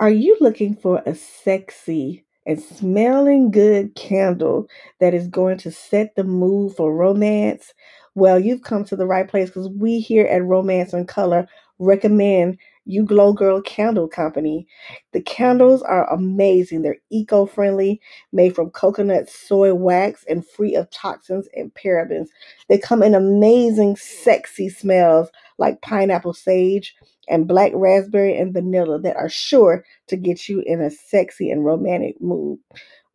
[0.00, 4.68] Are you looking for a sexy and smelling good candle
[5.00, 7.74] that is going to set the mood for romance?
[8.14, 11.48] Well, you've come to the right place because we here at Romance and Color
[11.78, 14.68] recommend You Glow Girl Candle Company.
[15.12, 16.82] The candles are amazing.
[16.82, 18.00] They're eco friendly,
[18.32, 22.28] made from coconut soy wax, and free of toxins and parabens.
[22.68, 26.94] They come in amazing, sexy smells like pineapple sage
[27.28, 31.64] and black raspberry and vanilla that are sure to get you in a sexy and
[31.64, 32.58] romantic mood.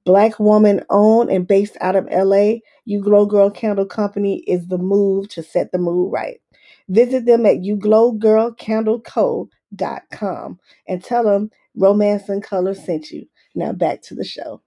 [0.06, 4.78] Black woman owned and based out of LA, You Glow Girl Candle Company is the
[4.78, 6.42] move to set the mood right.
[6.90, 13.26] Visit them at youglowgirlcandleco.com and tell them Romance and Color sent you.
[13.56, 14.62] Now back to the show.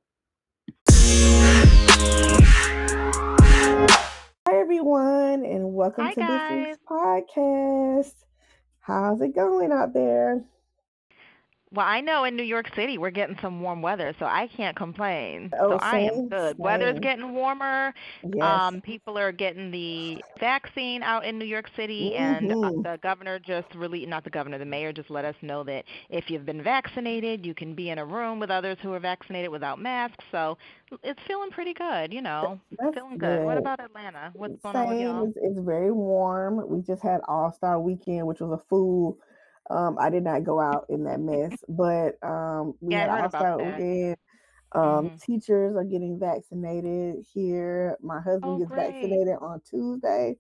[4.49, 8.26] Hi everyone, and welcome Hi, to this week's podcast.
[8.87, 10.45] How's it going out there?
[11.73, 14.77] Well, I know in New York City we're getting some warm weather, so I can't
[14.77, 15.53] complain.
[15.59, 16.57] Oh, So I am same, good.
[16.59, 17.01] Weather's same.
[17.01, 17.93] getting warmer.
[18.23, 18.63] Yes.
[18.69, 22.83] Um, people are getting the vaccine out in New York City, and uh, Mhm.
[22.83, 26.31] the governor just really, not the governor, the mayor just let us know that if
[26.31, 29.81] you've been vaccinated, you can be in a room with others who are vaccinated without
[29.81, 30.25] masks.
[30.31, 30.59] So
[31.03, 32.61] it's feeling pretty good, you know.
[32.79, 33.43] That's Feeling good.
[33.43, 34.31] What about Atlanta?
[34.35, 35.25] What's going on with y'all?
[35.25, 36.67] It's, it's very warm.
[36.69, 39.19] We just had All Star Weekend, which was a fool.
[39.71, 43.21] Um, I did not go out in that mess, but um, we Yeah, had heard
[43.21, 43.77] All about Star that.
[43.79, 44.17] Weekend.
[44.73, 45.21] Um, Mhm.
[45.23, 47.97] teachers are getting vaccinated here.
[48.01, 48.95] My husband Oh, gets great.
[48.95, 50.37] vaccinated on Tuesday.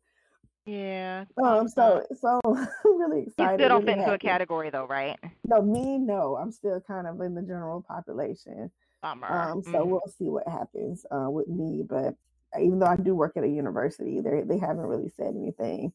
[0.66, 1.24] Yeah.
[1.42, 2.68] Um, so so I'm
[3.00, 5.18] really You excited, still don't fit into a category though, right?
[5.44, 6.36] No, me, no.
[6.36, 8.70] I'm still kind of in the general population.
[9.00, 9.28] Bummer.
[9.28, 9.88] Um, so Mhm.
[9.88, 11.84] we'll see what happens uh, with me.
[11.88, 12.14] But
[12.60, 15.92] even though I do work at a university, they they haven't really said anything.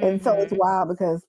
[0.00, 0.58] And so it's Mhm.
[0.58, 1.24] wild because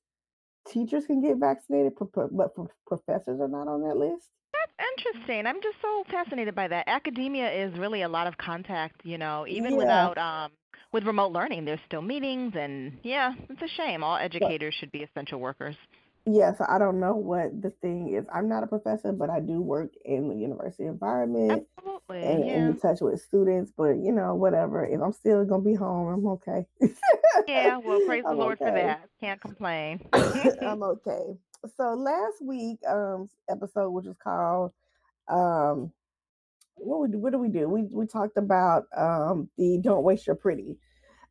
[0.68, 2.56] teachers can get vaccinated, but
[2.88, 4.30] professors are not on that list.
[4.54, 5.46] That's interesting.
[5.46, 6.88] I'm just so fascinated by that.
[6.88, 10.52] Academia is really a lot of contact, you know, even Yeah, without um
[10.92, 14.04] with remote learning, there's still meetings and yeah, it's a shame.
[14.04, 15.76] All educators should be essential workers.
[16.26, 16.54] Yeah.
[16.54, 18.26] So I don't know what the thing is.
[18.34, 22.24] I'm not a professor, but I do work in the university environment Absolutely.
[22.24, 22.54] and, Yeah.
[22.68, 23.72] in touch with students.
[23.76, 24.86] But you know, whatever.
[24.86, 26.66] If I'm still gonna be home, I'm okay.
[27.48, 28.84] Yeah, well, praise the I'm Lord for okay.
[28.84, 29.10] that.
[29.20, 30.08] Can't complain.
[30.14, 31.38] I'm okay.
[31.78, 34.72] So last week, um, episode which was called
[35.28, 35.92] um,
[36.76, 37.68] what we what do we do?
[37.70, 40.78] We we talked about um the don't waste your pretty.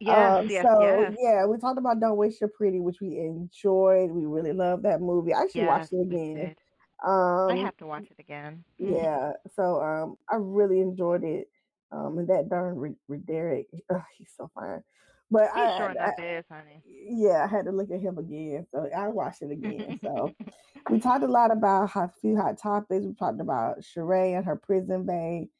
[0.00, 1.16] Yes, Um, yes, so yes.
[1.20, 4.10] yeah, we talked about Don't Waste Your Pretty, which we enjoyed.
[4.10, 5.34] We really loved that movie.
[5.34, 6.34] I should Yes, watched it again.
[6.36, 6.58] did.
[7.04, 8.64] I Um, have to watch it again.
[8.78, 11.48] yeah, so um, I really enjoyed it.
[11.92, 14.82] Um, and that darn Re- Re- Derek, ugh, he's so fine.
[15.30, 16.82] But He I, sure I, is, honey.
[16.86, 19.98] yeah, I had to look at him again, so I watched it again.
[20.02, 20.34] So
[20.90, 23.04] we talked a lot about a few hot topics.
[23.04, 25.50] We talked about Sheree and her prison Uh,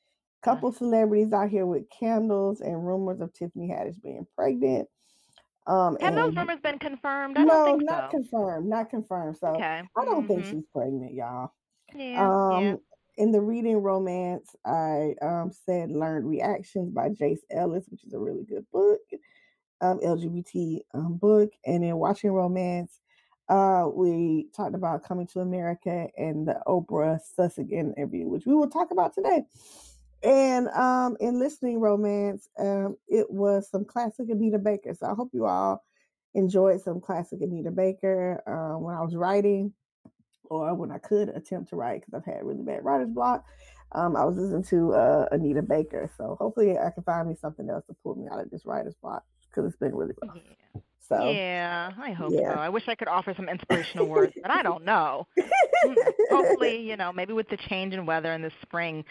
[0.43, 4.89] couple celebrities out here with candles, and rumors of Tiffany Haddish being pregnant.
[5.67, 7.37] Um, Have those rumors been confirmed?
[7.37, 8.19] I don't no, think not so.
[8.19, 9.37] confirmed, not confirmed.
[9.37, 9.83] So Okay.
[9.97, 10.51] I don't think Mhm.
[10.51, 11.53] she's pregnant, y'all.
[11.95, 12.05] Yeah,
[12.51, 12.71] yeah.
[12.73, 12.81] Um,
[13.17, 18.19] in the reading romance, I um said learned reactions by Jace Ellis, which is a
[18.19, 19.01] really good book,
[19.81, 23.01] um, LGBT um book, and in watching romance,
[23.49, 28.71] uh, we talked about coming to America and the Oprah Sussex interview, which we will
[28.71, 29.45] talk about today.
[30.23, 34.95] And um, in listening romance, um, it was some classic Anita Baker.
[34.95, 35.83] So I hope you all
[36.35, 39.73] enjoyed some classic Anita Baker uh, when I was writing
[40.45, 43.45] or when I could attempt to write because I've had really bad writer's block.
[43.93, 46.11] Um, I was listening to uh, Anita Baker.
[46.17, 48.95] So hopefully I can find me something else to pull me out of this writer's
[49.03, 50.37] block because it's been really rough.
[50.37, 50.81] Yeah.
[51.09, 52.45] So Yeah, I hope so.
[52.45, 55.27] I wish I could offer some inspirational words, but I don't know.
[55.37, 55.95] Mm,
[56.31, 59.05] Hopefully, you know, maybe with the change in weather in the spring,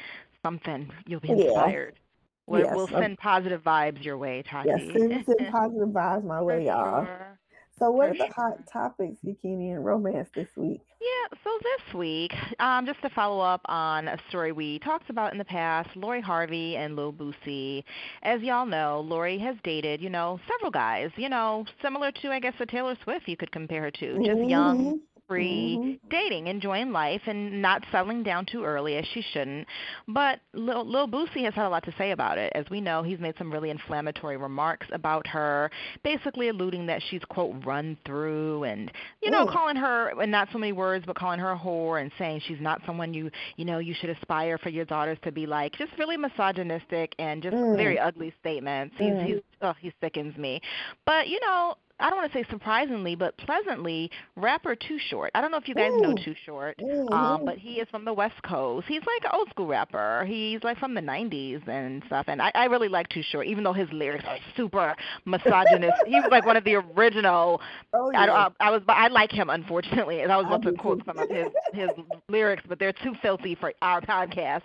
[0.44, 1.36] something you'll be yeah.
[1.46, 2.00] inspired.
[2.48, 2.74] We'll, Yes.
[2.76, 4.46] we'll um, send positive vibes your way, Yes.
[4.50, 4.92] Tati.
[4.94, 7.06] Send, send positive vibes my way, y'all.
[7.06, 7.40] sure.
[7.78, 10.82] So what are the hot topics, Bikini and romance this week?
[11.00, 15.32] Yeah, so this week, um, just to follow up on a story we talked about
[15.32, 17.86] in the past, Lori Harvey and Lil Boosie.
[18.22, 22.42] As y'all know, Lori has dated, you know, several guys, you know, similar to, I
[22.42, 24.18] guess, a Taylor Swift you could compare her to.
[24.26, 24.96] Just young, Mm-hmm.
[25.30, 26.10] Free, Mm-hmm.
[26.10, 29.68] dating, enjoying life, and not settling down too early as she shouldn't.
[30.08, 32.52] But Lil, Lil Boosie has had a lot to say about it.
[32.56, 35.70] As we know, he's made some really inflammatory remarks about her,
[36.04, 38.92] basically alluding that she's, quote, run through and,
[39.22, 39.54] you know, Mm.
[39.54, 42.60] calling her, in not so many words, but calling her a whore and saying she's
[42.60, 45.78] not someone you, you know, you should aspire for your daughters to be like.
[45.78, 47.78] Just really misogynistic and just Mm.
[47.78, 48.96] very ugly statements.
[48.98, 49.26] He's, Mm.
[49.26, 50.60] he's, oh, he sickens me.
[51.06, 55.32] But, you know, I don't want to say surprisingly, but pleasantly, rapper Too Short.
[55.36, 56.02] I don't know if you guys Ooh.
[56.02, 56.80] know Too Short,
[57.12, 58.88] um, but he is from the West Coast.
[58.88, 60.26] He's like an old school rapper.
[60.28, 63.64] He's like from the '90s and stuff, and I, I really like Too Short, even
[63.64, 65.98] though his lyrics are super misogynist.
[66.06, 67.62] he was like one of the original.
[67.92, 68.50] Oh I, yeah.
[68.60, 71.18] I, I was, I like him unfortunately, and I was I about to quote some
[71.18, 71.90] of his his
[72.30, 74.62] lyrics, but they're too filthy for our podcast.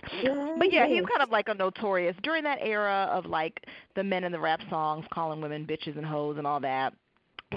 [0.59, 3.67] But yeah, he's kind of like a notorious during that era of like
[3.97, 6.95] the men in the rap songs calling women bitches and hoes and all that.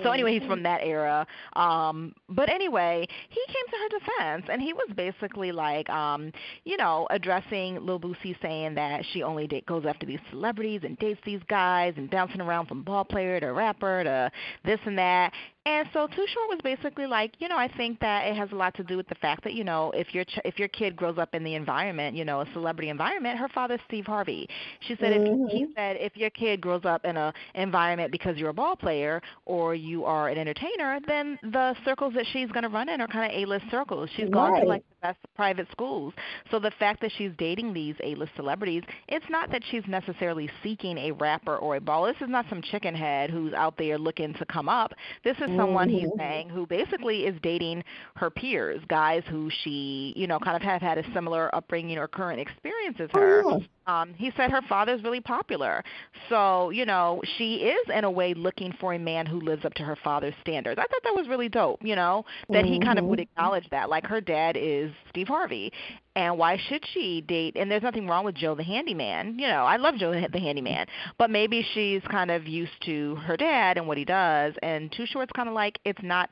[0.03, 1.25] So anyway, he's from that era.
[1.53, 6.31] Um, but anyway, he came to her defense, and he was basically like, um,
[6.65, 10.97] you know, addressing Lil Boosie, saying that she only date, goes after these celebrities and
[10.99, 14.31] dates these guys, and bouncing around from ball player to rapper to
[14.65, 15.33] this and that.
[15.67, 18.55] And so Too Short was basically like, you know, I think that it has a
[18.55, 20.95] lot to do with the fact that you know, if your ch- if your kid
[20.95, 24.47] grows up in the environment, you know, a celebrity environment, her father's Steve Harvey.
[24.79, 25.47] She said if mm-hmm.
[25.47, 29.21] he said if your kid grows up in a environment because you're a ball player
[29.43, 33.07] or you are an entertainer, then the circles that she's going to run in are
[33.07, 34.09] kind of A-list circles.
[34.15, 36.13] She's gone to like best private schools.
[36.51, 40.97] So the fact that she's dating these A-list celebrities, it's not that she's necessarily seeking
[40.97, 42.13] a rapper or a baller.
[42.13, 44.93] This is not some chicken head who's out there looking to come up.
[45.23, 46.17] This is someone he's Mhm.
[46.17, 47.83] saying who basically is dating
[48.15, 52.07] her peers, guys who she, you know, kind of have had a similar upbringing or
[52.07, 53.43] current experience as her.
[53.45, 55.83] Oh, Um, he said her father's really popular.
[56.29, 59.73] So, you know, she is in a way looking for a man who lives up
[59.75, 60.77] to her father's standards.
[60.77, 63.23] I thought that was really dope, you know, that he kind of would Mhm.
[63.23, 63.89] acknowledge that.
[63.89, 65.71] Like her dad is Steve Harvey.
[66.15, 69.37] And why should she date and there's nothing wrong with Joe the handyman.
[69.39, 70.87] You know, I love Joe the the handyman.
[71.17, 75.05] But maybe she's kind of used to her dad and what he does and Too
[75.05, 76.29] Short's kind of like it's not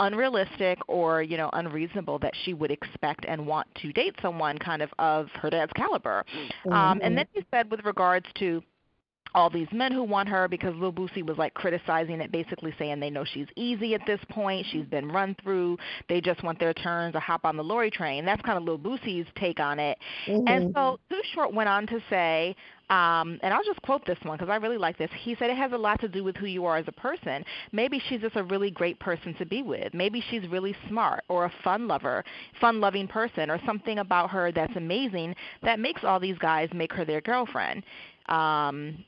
[0.00, 4.82] unrealistic or you know unreasonable that she would expect and want to date someone kind
[4.82, 6.24] of of her dad's caliber.
[6.70, 7.18] Um, and Mhm.
[7.18, 8.62] then he said with regards to
[9.34, 13.00] all these men who want her because Lil Boosie was like criticizing it, basically saying
[13.00, 15.76] they know she's easy at this point, she's been run through,
[16.08, 18.24] they just want their turn to hop on the Lori train.
[18.24, 19.98] That's kind of Lil Boosie's take on it.
[20.46, 20.74] And Mhm.
[20.74, 22.56] so Too Short went on to say,
[22.88, 25.10] um, and I'll just quote this one because I really like this.
[25.12, 27.44] He said it has a lot to do with who you are as a person.
[27.72, 29.92] Maybe she's just a really great person to be with.
[29.92, 32.24] Maybe she's really smart or a fun lover,
[32.60, 36.92] fun loving person, or something about her that's amazing that makes all these guys make
[36.92, 37.82] her their girlfriend.
[38.28, 39.04] Um,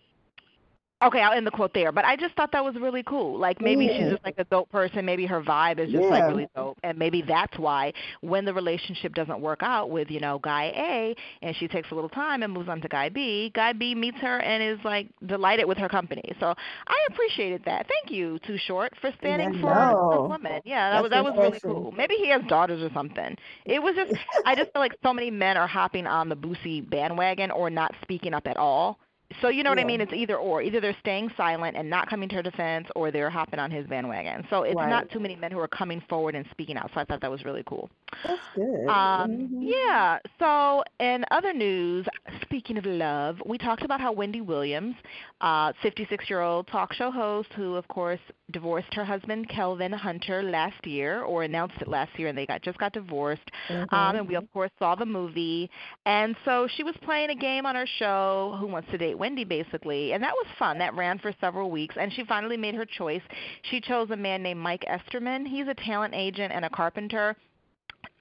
[1.01, 1.93] Okay, I'll end the quote there.
[1.93, 3.39] But I just thought that was really cool.
[3.39, 5.05] Like maybe she's just like a dope person.
[5.05, 9.15] Maybe her vibe is just like really dope, and maybe that's why when the relationship
[9.15, 12.53] doesn't work out with you know guy A, and she takes a little time and
[12.53, 15.89] moves on to guy B, guy B meets her and is like delighted with her
[15.89, 16.33] company.
[16.41, 16.55] So
[16.89, 17.87] I appreciated that.
[17.89, 20.61] Thank you, Too Short, for standing Yeah, for a woman.
[20.65, 21.93] Yeah, that was that was really cool.
[21.93, 23.37] Maybe he has daughters or something.
[23.65, 24.15] It was just
[24.45, 27.95] I just feel like so many men are hopping on the Boosie bandwagon or not
[28.03, 28.99] speaking up at all.
[29.43, 30.01] So you know what I mean?
[30.01, 30.63] It's either or.
[30.63, 33.87] Either they're staying silent and not coming to her defense, or they're hopping on his
[33.87, 34.47] bandwagon.
[34.51, 34.89] So it's Right.
[34.89, 36.91] not too many men who are coming forward and speaking out.
[36.95, 37.91] So I thought that was really cool.
[38.25, 38.89] That's good.
[38.89, 39.59] Um, Mhm.
[39.61, 40.19] yeah.
[40.39, 42.07] So in other news,
[42.41, 44.97] speaking of love, we talked about how Wendy Williams,
[45.43, 48.21] uh, 56-year-old talk show host, who of course
[48.51, 52.63] divorced her husband Kelvin Hunter last year, or announced it last year, and they got
[52.63, 53.51] just got divorced.
[53.69, 54.19] Um, Mhm.
[54.21, 55.69] and we of course saw the movie,
[56.07, 59.45] and so she was playing a game on her show, Who Wants to Date Wendy,
[59.45, 60.79] basically, and that was fun.
[60.79, 63.23] That ran for several weeks, and she finally made her choice.
[63.63, 65.47] She chose a man named Mike Esterman.
[65.47, 67.37] He's a talent agent and a carpenter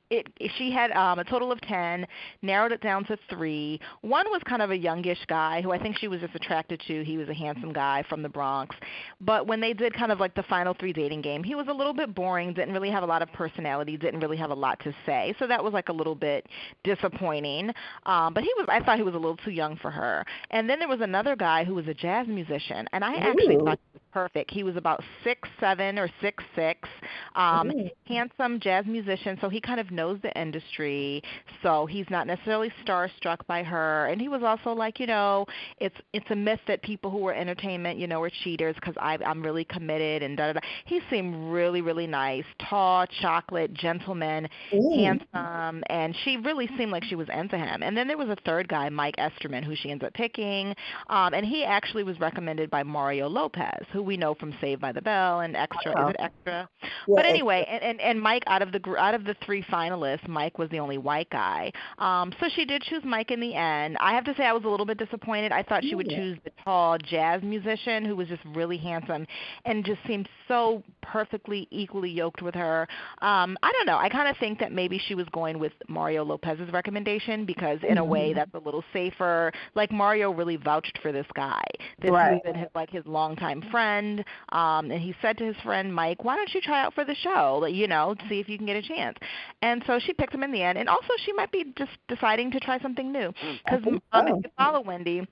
[0.09, 0.27] it
[0.57, 2.07] she had um a total of 10
[2.41, 5.97] narrowed it down to 3 one was kind of a youngish guy who I think
[5.97, 7.03] she was just attracted to.
[7.03, 8.75] He was a handsome guy from the Bronx.
[9.19, 11.73] But when they did kind of like the final 3 dating game he was a
[11.73, 14.79] little bit boring didn't really have a lot of personality didn't really have a lot
[14.81, 15.35] to say.
[15.39, 16.45] So that was like a little bit
[16.83, 17.71] disappointing.
[18.05, 20.25] Um but he was I thought he was a little too young for her.
[20.51, 23.65] And then there was another guy who was a jazz musician and I actually Ooh.
[23.65, 24.51] thought he was perfect.
[24.51, 26.87] He was about six seven or six six
[27.35, 27.89] um Ooh.
[28.05, 31.21] handsome jazz musician, so he kind of knows the industry.
[31.61, 35.45] So he's not necessarily starstruck by her, and he was also like, you know,
[35.79, 39.43] it's it's a myth that people who are entertainment, you know, are cheaters because I'm
[39.43, 40.59] really committed and da da da.
[40.85, 44.95] He seemed really really nice, tall, chocolate, gentleman, Ooh.
[44.95, 47.83] handsome, and she really seemed like she was into him.
[47.83, 50.75] And then there was a third guy, Mike Esterman, who she ends up picking,
[51.09, 54.91] um, and he actually was recommended by Mario Lopez, who we know from Saved by
[54.91, 55.93] the Bell and Extra.
[55.93, 56.09] Wow.
[56.09, 56.69] Is it Extra?
[56.81, 59.86] Yeah, but anyway, and, and and Mike out of the out of the three finalists,
[60.27, 61.71] Mike was the only white guy.
[61.97, 63.97] Um, so she did choose Mike in the end.
[63.99, 65.51] I have to say I was a little bit disappointed.
[65.51, 69.25] I thought she would choose the tall jazz musician who was just really handsome
[69.65, 72.87] and just seemed so perfectly equally yoked with her.
[73.21, 73.97] Um, I don't know.
[73.97, 77.97] I kind of think that maybe she was going with Mario Lopez's recommendation because in
[77.97, 78.35] a way Mhm.
[78.35, 79.51] that's a little safer.
[79.75, 81.63] Like Mario really vouched for this guy.
[81.99, 82.33] This Right.
[82.33, 85.93] has been his like his longtime friend friend, um, and he said to his friend
[85.93, 87.65] Mike, "Why don't you try out for the show?
[87.65, 89.17] You know, see if you can get a chance."
[89.61, 92.51] And so she picked him in the end, and also she might be just deciding
[92.51, 93.33] to try something new.
[93.65, 95.27] Because um, if you follow Wendy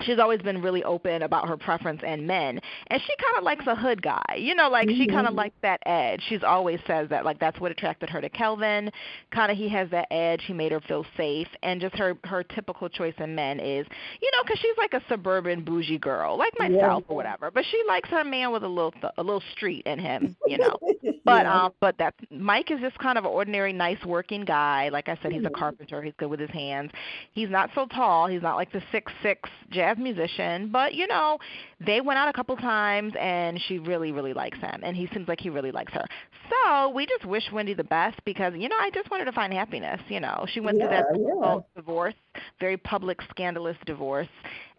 [0.00, 3.64] she's always been really open about her preference in men and she kind of likes
[3.66, 5.00] a hood guy you know like mm-hmm.
[5.00, 8.20] she kind of likes that edge she's always says that like that's what attracted her
[8.20, 8.90] to kelvin
[9.30, 12.42] kind of he has that edge he made her feel safe and just her her
[12.42, 13.86] typical choice in men is
[14.20, 17.12] you know because she's like a suburban bougie girl like myself yeah.
[17.12, 19.98] or whatever but she likes her man with a little th- a little street in
[19.98, 20.76] him you know
[21.24, 21.64] but yeah.
[21.64, 25.18] um but that mike is just kind of an ordinary nice working guy like i
[25.22, 25.54] said he's a mm-hmm.
[25.54, 26.90] carpenter he's good with his hands
[27.32, 29.48] he's not so tall he's not like the six six
[29.86, 31.38] jazz musician, but you know,
[31.84, 35.28] they went out a couple times and she really, really likes him and he seems
[35.28, 36.04] like he really likes her.
[36.50, 39.52] So we just wish Wendy the best because, you know, I just wanted to find
[39.52, 40.46] happiness, you know.
[40.52, 41.58] She went yeah, through that yeah.
[41.80, 42.14] divorce,
[42.60, 44.28] very public, scandalous divorce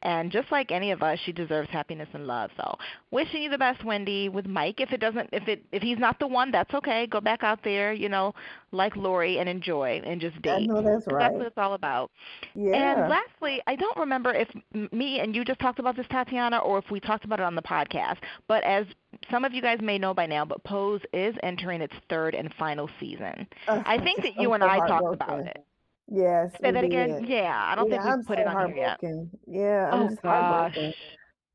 [0.01, 2.51] and just like any of us, she deserves happiness and love.
[2.57, 2.77] So,
[3.11, 4.29] wishing you the best, Wendy.
[4.29, 7.07] With Mike, if it doesn't, if it, if he's not the one, that's okay.
[7.07, 8.33] Go back out there, you know,
[8.71, 10.69] like Lori, and enjoy and just date.
[10.69, 11.19] I know that's right.
[11.19, 12.11] That's what it's all about.
[12.55, 12.73] Yeah.
[12.75, 14.49] And lastly, I don't remember if
[14.91, 17.55] me and you just talked about this, Tatiana, or if we talked about it on
[17.55, 18.17] the podcast.
[18.47, 18.85] But as
[19.31, 22.53] some of you guys may know by now, but Pose is entering its third and
[22.57, 23.47] final season.
[23.67, 25.65] Uh, I think that you and I talked about it.
[26.09, 26.51] Yes.
[26.61, 27.15] Say that again.
[27.19, 28.99] Yeah, I don't yeah, think we I'm put so it on here yet.
[29.47, 30.93] Yeah, I'm oh just gosh.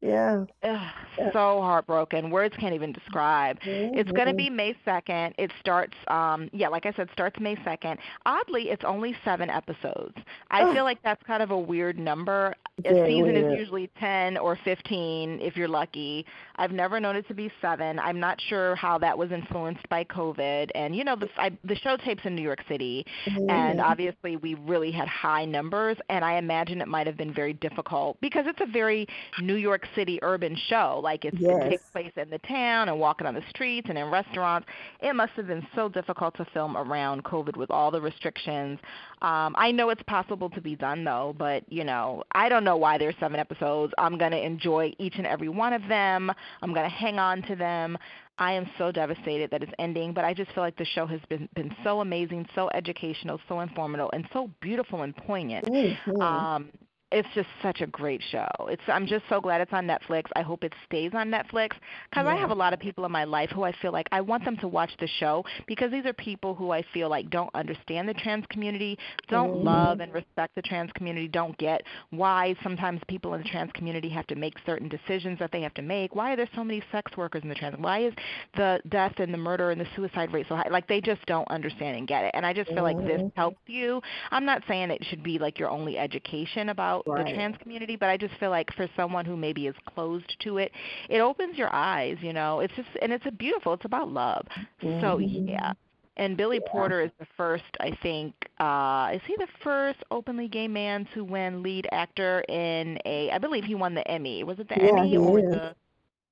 [0.03, 0.47] Yeah.
[0.65, 0.93] Ugh,
[1.33, 2.31] so heartbroken.
[2.31, 3.61] Words can't even describe.
[3.61, 3.97] Mm-hmm.
[3.97, 5.35] It's going to be May 2nd.
[5.39, 7.99] It starts um yeah, like I said starts May 2nd.
[8.27, 10.17] Oddly, it's only 7 episodes.
[10.51, 10.75] I oh.
[10.75, 12.53] feel like that's kind of a weird number.
[12.85, 16.27] A season is usually 10 or 15 if you're lucky.
[16.57, 17.99] I've never known it to be 7.
[18.01, 21.77] I'm not sure how that was influenced by COVID and you know the I, the
[21.77, 23.49] show tapes in New York City mm-hmm.
[23.49, 27.53] and obviously we really had high numbers and I imagine it might have been very
[27.53, 29.07] difficult because it's a very
[29.41, 31.01] New York City urban show.
[31.03, 31.63] Like it's, yes.
[31.65, 34.67] it takes place in the town and walking on the streets and in restaurants.
[35.01, 38.79] It must have been so difficult to film around COVID with all the restrictions.
[39.23, 42.77] Um, I know it's possible to be done though, but you know, I don't know
[42.77, 43.93] why there's seven episodes.
[43.99, 46.31] I'm gonna enjoy each and every one of them.
[46.63, 47.99] I'm gonna hang on to them.
[48.39, 51.21] I am so devastated that it's ending, but I just feel like the show has
[51.29, 55.67] been been so amazing, so educational, so informative, and so beautiful and poignant.
[55.67, 56.21] Mm-hmm.
[56.21, 56.71] Um,
[57.13, 58.49] it's just such a great show.
[58.69, 60.25] It's I'm just so glad it's on Netflix.
[60.35, 61.71] I hope it stays on Netflix
[62.11, 62.29] because yeah.
[62.29, 64.45] I have a lot of people in my life who I feel like I want
[64.45, 68.09] them to watch the show because these are people who I feel like don't understand
[68.09, 69.67] the trans community, don't mm-hmm.
[69.67, 74.09] love and respect the trans community, don't get why sometimes people in the trans community
[74.09, 76.15] have to make certain decisions that they have to make.
[76.15, 77.77] Why are there so many sex workers in the trans?
[77.79, 78.15] Why is
[78.57, 80.69] the death and the murder and the suicide rate so high?
[80.71, 82.31] Like they just don't understand and get it.
[82.35, 82.99] And I just feel mm-hmm.
[82.99, 84.01] like this helps you.
[84.31, 87.27] I'm not saying it should be like your only education about right.
[87.27, 90.59] the trans community, but I just feel like for someone who maybe is closed to
[90.59, 90.73] it,
[91.09, 92.61] it opens your eyes, you know.
[92.61, 94.47] It's just and it's a beautiful, it's about love.
[94.83, 95.01] Mm-hmm.
[95.01, 95.73] So yeah.
[96.19, 96.71] And Billy yeah.
[96.71, 101.25] Porter is the first, I think, uh is he the first openly gay man to
[101.25, 104.45] win lead actor in a I believe he won the Emmy.
[104.45, 105.45] Was it the yeah, Emmy or is.
[105.47, 105.75] the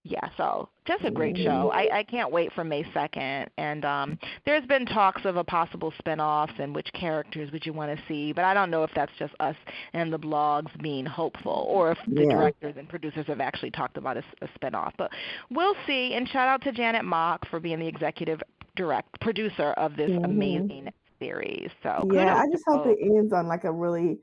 [0.02, 1.70] yeah, so just a great show.
[1.74, 3.48] I, I can't wait for May 2nd.
[3.58, 7.96] And um, there's been talks of a possible spinoffs and which characters would you want
[7.96, 9.56] to see, but I don't know if that's just us
[9.92, 12.30] and the blogs being hopeful or if the yeah.
[12.30, 14.92] directors and producers have actually talked about a, a spinoff.
[14.96, 15.10] But
[15.50, 16.14] we'll see.
[16.14, 18.40] And shout out to Janet Mock for being the executive
[18.76, 20.24] direct producer of this mm-hmm.
[20.24, 20.88] amazing
[21.18, 21.68] series.
[21.82, 24.18] So yeah, I just hope it ends on like a really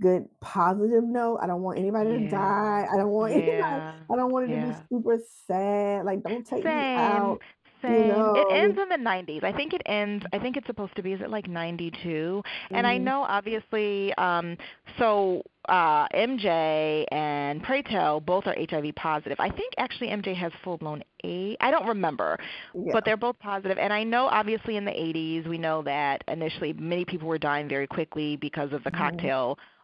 [0.00, 1.38] good positive note.
[1.42, 2.18] I don't want anybody yeah.
[2.18, 2.86] to die.
[2.92, 3.38] I don't want yeah.
[3.38, 3.96] anybody.
[4.10, 4.64] I don't want it yeah.
[4.64, 6.04] to be super sad.
[6.04, 6.76] Like don't take Same.
[6.76, 7.38] me out.
[7.82, 7.92] Same.
[7.92, 8.34] You know?
[8.36, 9.44] It ends in the 90s.
[9.44, 10.24] I think it ends.
[10.32, 11.12] I think it's supposed to be.
[11.12, 11.98] Is it like 92?
[12.08, 12.74] Mm-hmm.
[12.74, 13.04] And I mm-hmm.
[13.04, 14.14] know, obviously.
[14.14, 14.56] Um,
[14.98, 19.38] so uh, MJ and Pray Tell both are HIV positive.
[19.40, 21.56] I think actually MJ has full blown A.
[21.60, 22.38] I don't remember,
[22.74, 22.92] yeah.
[22.92, 23.78] but they're both positive.
[23.78, 27.68] And I know, obviously, in the 80s, we know that initially many people were dying
[27.68, 28.98] very quickly because of the mm-hmm.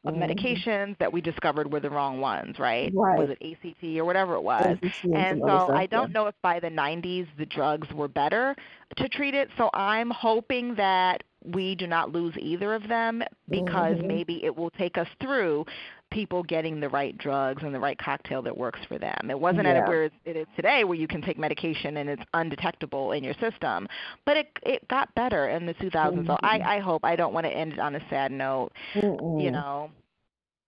[0.09, 0.23] Of mm-hmm.
[0.23, 2.91] medications that we discovered were the wrong ones, right?
[2.95, 3.19] Right.
[3.19, 4.79] Was it AZT or whatever it was?
[4.83, 8.57] AZT and so I don't know if by the 90s the drugs were better
[8.97, 9.51] to treat it.
[9.59, 14.07] So I'm hoping that we do not lose either of them because mm-hmm.
[14.07, 15.67] maybe it will take us through
[16.11, 19.31] people getting the right drugs and the right cocktail that works for them.
[19.31, 19.79] It wasn't yeah.
[19.79, 23.35] at where it is today where you can take medication and it's undetectable in your
[23.35, 23.89] system.
[24.25, 25.93] But it it got better in the 2000s.
[25.93, 26.27] Mm-hmm.
[26.27, 29.43] So I I hope I don't want to end it on a sad note, Mm-mm.
[29.43, 29.91] you know.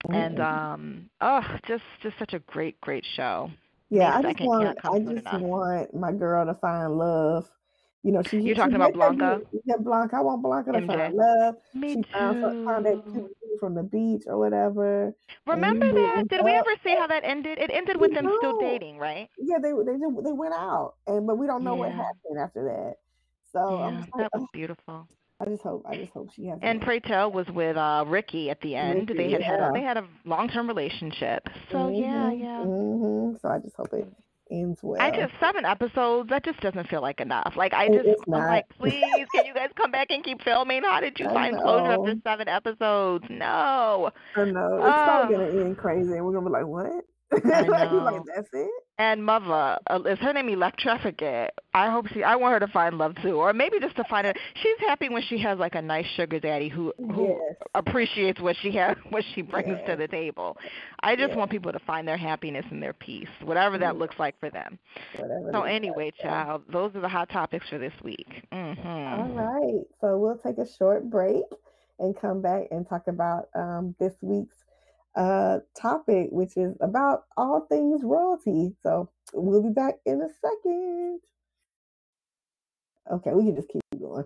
[0.06, 0.14] Mm-mm.
[0.14, 3.50] And um oh, just just such a great great show.
[3.88, 5.40] Yeah, May I just 2nd want I just enough.
[5.40, 7.47] want my girl to find love
[8.02, 9.40] You know, she You're she talking about Blanca?
[9.52, 9.62] dude.
[9.64, 10.16] Yeah, Blanca.
[10.16, 10.87] I want Blanca to MJ.
[10.87, 11.57] find love.
[11.75, 13.30] Me She found found that too.
[13.59, 15.14] from the beach or whatever,
[15.47, 16.25] Remember that?
[16.28, 16.45] didn't.
[16.45, 17.59] We ever see how that ended?
[17.59, 19.28] It ended we with them still dating, right?
[19.38, 22.97] Yeah, they they they went out, and but we don't know what happened after that.
[23.52, 25.09] So Yeah, like, that was beautiful.
[25.40, 26.61] I just hope I just hope she has.
[26.62, 29.09] And Pray Tell was with uh Ricky at the end.
[29.09, 31.49] Ricky, They had had a they had a long term relationship.
[31.71, 32.61] So yeah, Mhm, yeah.
[32.64, 33.40] mhm.
[33.40, 34.07] So I just hope it
[34.50, 35.00] ends well.
[35.00, 36.28] I just seven episodes.
[36.30, 37.54] That just doesn't feel like enough.
[37.57, 40.83] Like I just, I'm like, please, can you guys come back and keep filming?
[40.85, 42.21] How did you I find closure after know.
[42.25, 43.25] seven episodes?
[43.30, 44.11] No.
[44.37, 47.04] I know it's probably Oh, um gonna end crazy, and we're gonna be like, "What?"
[48.04, 48.71] Like that's it?
[49.00, 50.95] And mother, uh, is her name Elektra?
[50.95, 51.54] I forget.
[51.75, 52.23] I hope she.
[52.25, 54.37] I want her to find love too, or maybe just to find it.
[54.54, 58.57] She's happy when she has like a nice sugar daddy who who Yes, appreciates what
[58.62, 60.57] she has, what she brings to the table.
[61.02, 61.37] I just yes.
[61.37, 64.78] want people to find their happiness and their peace, whatever that looks like for them.
[65.12, 66.23] Whatever So anyway, Yeah.
[66.23, 68.45] child, those are the hot topics for this week.
[69.11, 69.35] All Mhm.
[69.35, 69.85] right.
[70.00, 71.45] So we'll take a short break
[71.99, 74.64] and come back and talk about um, this week's
[75.14, 78.75] uh, topic, which is about all things royalty.
[78.83, 81.21] So we'll be back in a second.
[83.12, 84.25] Okay, we can just keep going.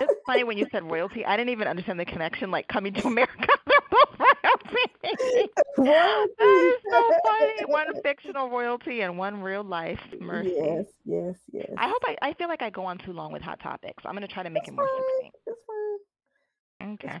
[0.00, 1.24] It's funny when you said royalty.
[1.24, 3.48] I didn't even understand the connection, like coming to America.
[3.66, 5.50] They're both royalty.
[5.76, 6.32] royalty.
[6.38, 7.64] That is so funny.
[7.66, 10.54] One fictional royalty and one real life mercy.
[10.56, 11.70] yes, yes, yes.
[11.76, 12.16] I hope I.
[12.22, 14.04] I feel like I go on too long with hot topics.
[14.06, 15.04] I'm gonna try to make it more fine.
[15.20, 15.36] succinct.
[15.46, 16.92] It's fine.
[16.94, 17.20] Okay.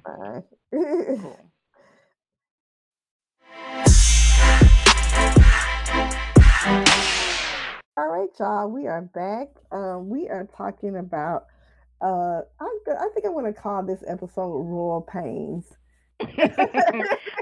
[0.72, 1.20] It's fine.
[1.20, 1.50] Cool.
[7.96, 8.68] All right, y'all.
[8.68, 9.48] We are back.
[9.72, 11.46] Um, we are talking about.
[12.00, 12.68] Uh, I'm.
[12.86, 15.66] go- I think I want to call this episode "Royal Pains."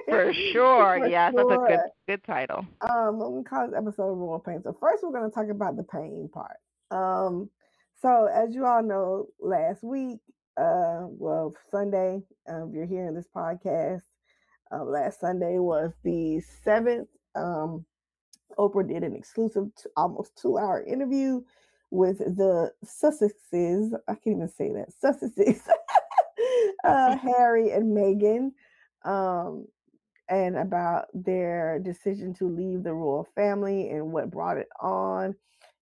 [0.09, 0.99] For sure.
[1.01, 2.65] For Yes, that's a good good title.
[2.81, 5.83] Um, I'm gonna call this episode "Royal Pains." So first, we're gonna talk about the
[5.83, 6.57] pain part.
[6.91, 7.51] Um,
[8.01, 10.21] so as you all know, last week,
[10.57, 14.03] uh, well, Sunday, um, if you're hearing this podcast,
[14.73, 17.08] uh, last Sunday was the seventh.
[17.35, 17.85] Um,
[18.58, 21.42] Oprah did an exclusive, t- almost two-hour interview
[21.90, 23.92] with the Sussexes.
[24.08, 25.61] I can't even say that Sussexes,
[26.85, 28.52] uh, Harry and Meghan,
[29.04, 29.66] um,
[30.28, 35.35] and about their decision to leave the royal family and what brought it on,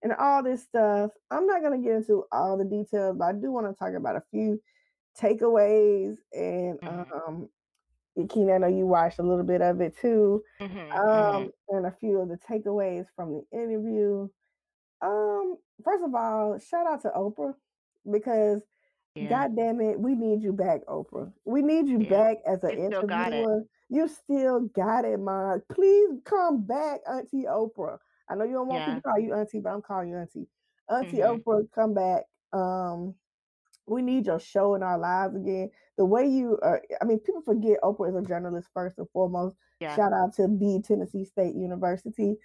[0.03, 1.11] and all this stuff.
[1.31, 4.17] I'm not gonna get into all the details, but I do want to talk about
[4.17, 4.61] a few
[5.19, 7.05] takeaways and Mhm.
[7.27, 7.49] um
[8.29, 10.43] Keen, I know you watched a little bit of it too.
[10.61, 10.91] Mhm.
[10.97, 11.51] Um, Mhm.
[11.69, 14.29] and a few of the takeaways from the interview.
[15.01, 17.55] Um, first of all, shout out to Oprah
[18.09, 18.61] because
[19.15, 19.29] Yeah.
[19.29, 21.31] God damn it, we need you back, Oprah.
[21.45, 22.09] We need you Yeah.
[22.09, 23.33] back as an You still got it.
[23.33, 23.63] interviewer.
[23.89, 25.61] You still got it, man.
[25.69, 27.99] Please come back, Auntie Oprah.
[28.29, 30.47] I know you don't want people to call you Auntie, but I'm calling you Auntie.
[30.89, 31.43] Auntie Mhm.
[31.43, 32.23] Oprah, come back.
[32.53, 33.15] Um,
[33.87, 35.69] we need your show in our lives again.
[35.97, 39.55] The way you are, I mean, people forget Oprah is a journalist first and foremost.
[39.79, 39.95] Yeah.
[39.95, 42.35] Shout out to the Tennessee State University,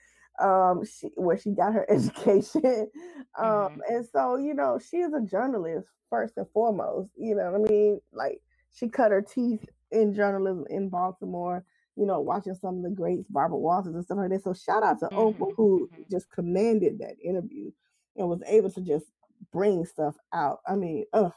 [0.41, 2.91] um, she, where she got her education.
[3.39, 3.79] um, Mhm.
[3.89, 7.11] and so, you know, she is a journalist first and foremost.
[7.17, 8.01] You know what I mean?
[8.13, 8.41] Like,
[8.73, 11.65] she cut her teeth in journalism in Baltimore,
[11.97, 14.43] you know, watching some of the greats, Barbara Walters and stuff like that.
[14.45, 15.55] So, shout out to Oprah, Mhm.
[15.57, 16.11] who Mhm.
[16.11, 17.71] just commanded that interview
[18.17, 19.07] and was able to just
[19.53, 20.61] bring stuff out.
[20.67, 21.33] I mean, ugh.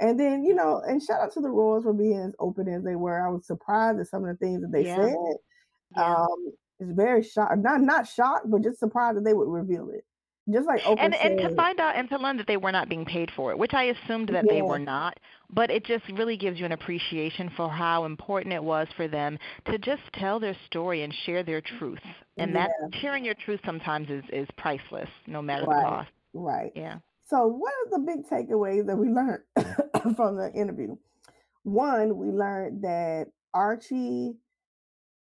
[0.00, 2.84] And then, you know, and shout out to the Royals for being as open as
[2.84, 3.26] they were.
[3.26, 4.96] I was surprised at some of the things that they Yeah.
[4.96, 5.36] said.
[5.96, 6.04] Yeah.
[6.04, 10.04] Um, it's very shocked, not not shocked, but just surprised that they would reveal it.
[10.50, 12.88] Just like Oprah And and to find out and to learn that they were not
[12.88, 15.18] being paid for it, which I assumed that they were not,
[15.50, 19.38] but it just really gives you an appreciation for how important it was for them
[19.66, 22.02] to just tell their story and share their truth.
[22.38, 26.10] And yeah, that sharing your truth sometimes is is priceless, no matter the cost.
[26.32, 26.72] right.
[26.74, 27.00] Yeah.
[27.28, 29.42] So, what are the big takeaways that we learned
[30.16, 30.96] from the interview?
[31.64, 34.36] One, we learned that Archie,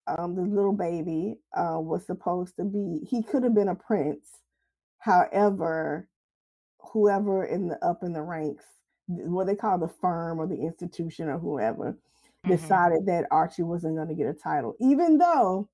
[0.08, 4.30] um, the little baby, uh, was supposed to be, he could have been a prince.
[5.00, 6.08] However,
[6.80, 8.66] whoever in the up in the ranks,
[9.08, 11.98] what they call the firm or the institution or whoever,
[12.46, 12.50] Mhm.
[12.50, 15.68] decided that Archie wasn't going to get a title, even though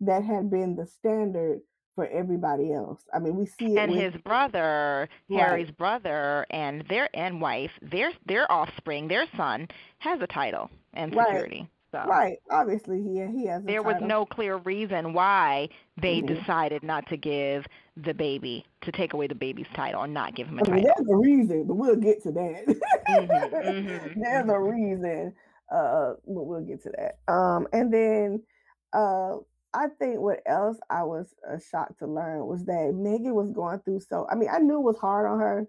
[0.00, 1.60] that had been the standard
[1.94, 3.04] for everybody else.
[3.14, 7.40] I mean, we see it And with his brother, right, Harry's brother, and their and
[7.40, 11.68] wife, their their offspring, their son, has a title and right, security.
[11.90, 12.38] So right.
[12.50, 13.76] Obviously, he he has a title.
[13.76, 16.22] there was no clear reason why they Mhm.
[16.22, 20.48] decided not to give the baby to take away the baby's title or not give
[20.48, 20.84] him a I mean, title.
[20.84, 22.64] there's a reason, but we'll get to that.
[23.08, 23.56] Mhm.
[23.62, 24.16] Mhm.
[24.16, 24.60] there's a Mhm.
[24.60, 25.34] reason,
[25.72, 27.32] uh, but we'll get to that.
[27.32, 28.42] Um, and then,
[28.92, 29.38] uh,
[29.74, 33.80] I think what else I was uh, shocked to learn was that Meghan was going
[33.80, 34.26] through so.
[34.30, 35.68] I mean, I knew it was hard on her,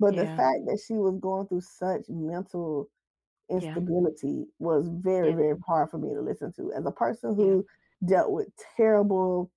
[0.00, 0.28] But the Yeah.
[0.28, 2.90] fact that she was going through such mental
[3.54, 3.80] Yeah.
[3.82, 5.34] instability was very, Yeah.
[5.34, 6.72] very hard for me to listen to.
[6.74, 7.54] As a person Yeah.
[7.54, 7.66] who
[8.06, 9.52] dealt with terrible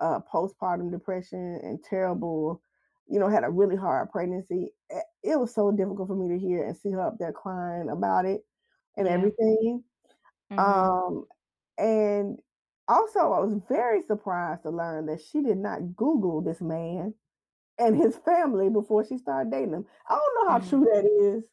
[0.00, 2.62] uh, postpartum depression and terrible,
[3.08, 6.38] you know, had a really hard pregnancy, eh, it was so difficult for me to
[6.38, 8.42] hear and see her up there crying about it
[8.96, 9.08] and Yeah.
[9.08, 9.84] everything.
[10.50, 10.96] Mhm.
[11.04, 11.26] Um,
[11.78, 12.38] and
[12.88, 17.14] also, I was very surprised to learn that she did not Google this man
[17.78, 19.86] and his family before she started dating him.
[20.08, 20.68] I don't know how Mhm.
[20.68, 21.44] true that is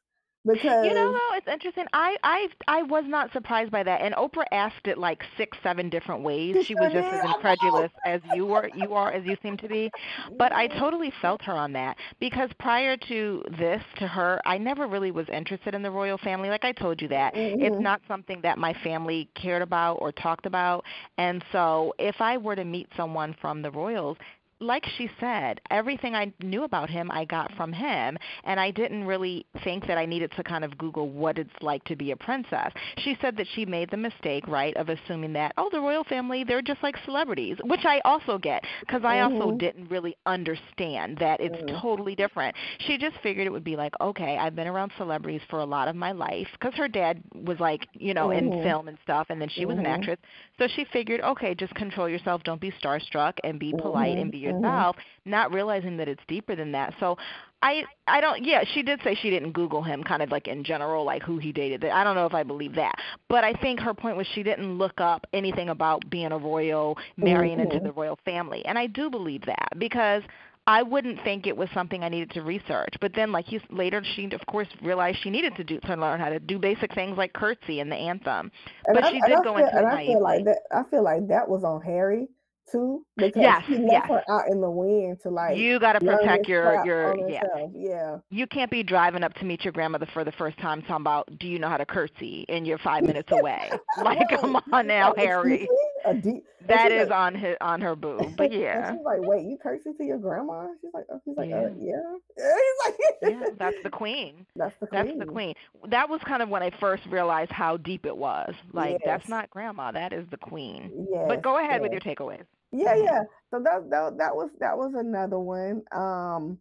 [0.46, 1.86] because You know, though, it's interesting.
[1.94, 4.02] I I I was not surprised by that.
[4.02, 6.58] And Oprah asked it like six, seven different ways.
[6.68, 9.92] She was just as incredulous as you were, you are, as you seem to be.
[10.38, 14.88] But I totally felt her on that because prior to this, to her, I never
[14.88, 16.50] really was interested in the royal family.
[16.50, 17.82] Like I told you that it's Mhm.
[17.82, 20.86] not something that my family cared about or talked about.
[21.18, 24.18] And so, if I were to meet someone from the royals,
[24.64, 29.06] like she said, everything I knew about him I got from him, and I didn't
[29.06, 32.16] really think that I needed to kind of Google what it's like to be a
[32.16, 32.72] princess.
[32.98, 36.44] She said that she made the mistake, right, of assuming that, oh, the royal family,
[36.44, 39.58] they're just like celebrities, which I also get, because I also Mhm.
[39.60, 41.82] didn't really understand that it's Mhm.
[41.82, 42.56] totally different.
[42.80, 45.88] She just figured it would be like, okay, I've been around celebrities for a lot
[45.88, 48.64] of my life, because her dad was like, you know, in Mhm.
[48.64, 49.86] film and stuff, and then she was an Mhm.
[49.86, 50.18] actress.
[50.58, 54.32] So she figured, okay, just control yourself, don't be starstruck, and be polite and Mhm.
[54.32, 54.53] be Mhm.
[54.62, 56.94] Yourself, not realizing that it's deeper than that.
[57.00, 57.18] So
[57.62, 60.64] I I don't yeah, she did say she didn't Google him kind of like in
[60.64, 61.84] general, like who he dated.
[61.86, 62.96] I don't know if I believe that.
[63.30, 66.98] But I think her point was she didn't look up anything about being a royal,
[67.18, 67.84] marrying into Mhm.
[67.84, 68.66] the royal family.
[68.66, 70.24] And I do believe that because
[70.68, 72.94] I wouldn't think it was something I needed to research.
[73.02, 76.20] But then, like you later, she of course realized she needed to do to learn
[76.20, 78.52] how to do basic things like curtsy and the anthem.
[78.86, 80.84] And But I she did I go feel into and I feel like that I
[80.90, 82.28] feel like that was on Harry
[82.72, 84.08] too because Yes, he left yes.
[84.10, 87.42] her out in the wind to like You got to protect your your yeah.
[87.42, 87.72] herself.
[87.76, 88.18] Yeah.
[88.30, 91.28] You can't be driving up to meet your grandmother for the first time talking about
[91.40, 93.72] do you know how to curtsy and you're five minutes away.
[94.04, 95.68] Like come on now, Harry.
[96.06, 98.20] A deep That is like on his on her boo.
[98.38, 98.92] But yeah.
[98.92, 102.02] she's like, "Wait, you curtsy to your grandma?" She's like, "Oh," he's like, "Uh, Yeah.
[102.38, 104.46] yeah." He's like, Yeah, that's the queen.
[104.56, 105.20] That's the That's queen.
[105.20, 105.54] the queen.
[105.90, 108.54] That was kind of when I first realized how deep it was.
[108.74, 111.08] Like that's not grandma, that is the queen.
[111.12, 111.26] Yes.
[111.28, 112.46] But go ahead with your takeaways.
[112.72, 113.04] Yeah, Mhm.
[113.04, 113.24] yeah.
[113.52, 115.84] So that that that was that was another one.
[115.92, 116.60] Um,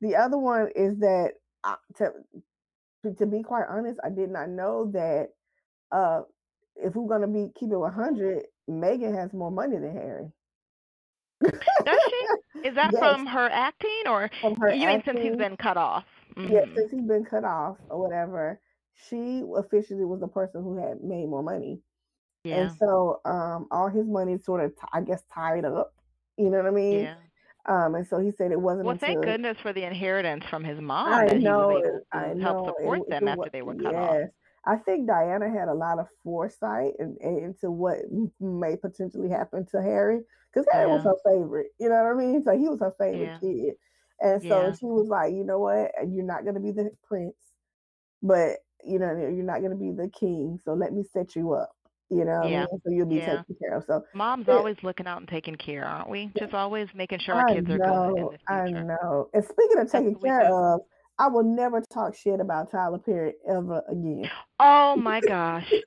[0.00, 1.32] the other one is that
[1.64, 2.12] I, to
[3.18, 5.30] to be quite honest, I did not know that
[5.92, 6.22] uh
[6.76, 10.32] if we're gonna be keeping it 100, Meghan has more money than Harry.
[11.84, 12.68] Does she?
[12.68, 15.36] Is that Yes, from her acting or from her you mean since he's acting.
[15.36, 16.04] been cut off?
[16.42, 16.74] Yeah, Mhm.
[16.76, 18.60] since he's been cut off or whatever,
[18.94, 21.80] she officially was the person who had made more money.
[22.50, 25.94] And so um all his money sort of t- I guess tied up.
[26.36, 27.00] You know what I mean?
[27.02, 27.14] Yeah.
[27.66, 30.80] Um, and so he said it wasn't Well, thank goodness for the inheritance from his
[30.80, 32.00] mom I that he was know.
[32.12, 34.16] I to help know support It, them it after they were cut off.
[34.66, 37.98] I think Diana had a lot of foresight and into what
[38.40, 40.22] may potentially happen to Harry
[40.52, 41.68] because Harry was her favorite.
[41.78, 42.42] You know what I mean?
[42.42, 43.40] So he was her favorite Yeah.
[43.40, 43.74] kid,
[44.20, 44.76] and so Yeah.
[44.78, 45.92] she was like, you know what?
[46.08, 47.36] You're not gonna be the prince,
[48.22, 50.58] but you know you're not gonna be the king.
[50.64, 51.76] So let me set you up.
[52.10, 52.66] You know I Yeah.
[52.70, 52.80] mean?
[52.84, 53.36] So you'll be Yeah.
[53.38, 53.84] taken care of.
[53.84, 56.32] So Mom's it, always looking out and taking care, aren't we?
[56.34, 59.28] yeah, Just always making sure our I kids are good know, I know.
[59.34, 60.80] And speaking of taking care of,
[61.18, 64.30] I will never talk shit about Tyler Perry ever again.
[64.60, 65.84] Oh my gosh.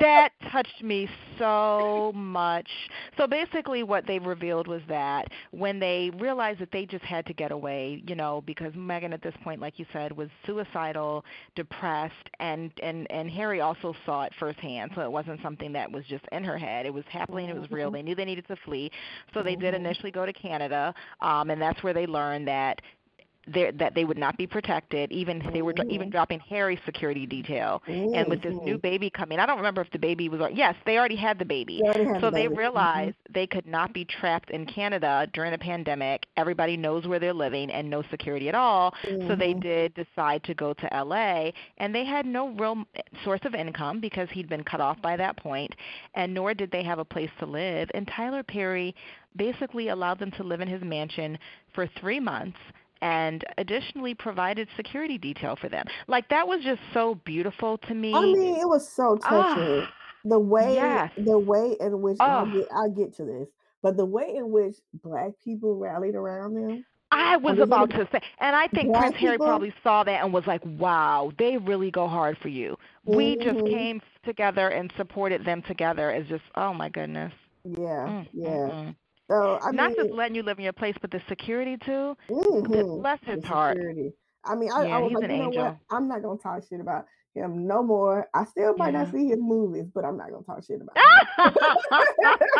[0.00, 2.68] That touched me so much.
[3.16, 7.32] So basically, what they revealed was that when they realized that they just had to
[7.34, 11.24] get away, you know, because Meghan at this point, like you said, was suicidal,
[11.56, 14.92] depressed, and and and Harry also saw it firsthand.
[14.94, 16.86] So it wasn't something that was just in her head.
[16.86, 17.48] It was happening.
[17.48, 17.90] It was real.
[17.90, 18.90] Mhm, They knew they needed to flee,
[19.34, 22.80] so they did mhm, initially go to Canada, um, and that's where they learned that
[23.48, 25.10] that they would not be protected.
[25.12, 27.82] Even they were even mhm, dropping Harry's security detail.
[28.12, 28.80] And with this new mhm.
[28.80, 30.40] baby coming, I don't remember if the baby was.
[30.52, 31.84] Yes, they already had the baby.
[31.94, 32.56] They had the So they baby.
[32.56, 36.26] Mhm, realized they could not be trapped in Canada during the pandemic.
[36.36, 38.94] Everybody knows where they're living and no security at all.
[39.26, 42.84] So they did decide to go to LA, and they had no real
[43.24, 45.74] source of income because he'd been cut off by that point,
[46.14, 47.90] and nor did they have a place to live.
[47.94, 48.94] And Tyler Perry
[49.36, 51.38] basically allowed them to live in his mansion
[51.74, 52.58] for three months
[53.02, 55.86] and additionally provided security detail for them.
[56.08, 58.14] Like that was just so beautiful to me.
[58.14, 59.86] I mean, it was so touching.
[59.86, 59.92] Ah,
[60.24, 61.12] The way yes.
[61.16, 63.48] the way in which and I'll Oh, get I'll get to this,
[63.82, 66.84] but the way in which black people rallied around them.
[67.12, 69.38] I was about to say, and I think Prince Harry people.
[69.38, 73.62] probably saw that and was like, "Wow, they really go hard for you." We just
[73.62, 73.66] Mhm.
[73.66, 77.32] came together and supported them together as just, oh my goodness.
[77.64, 78.92] Yeah, Mm, mm, yeah.
[79.32, 82.16] So I Not just letting you live in your place, but the security too.
[82.28, 83.76] Th- hmm Bless the his heart.
[83.76, 84.12] security.
[84.44, 85.76] I mean, I, I was like, you know what?
[85.90, 88.28] I'm not gonna talk shit about him no more.
[88.34, 90.96] I still might not see his movies, but I'm not gonna talk shit about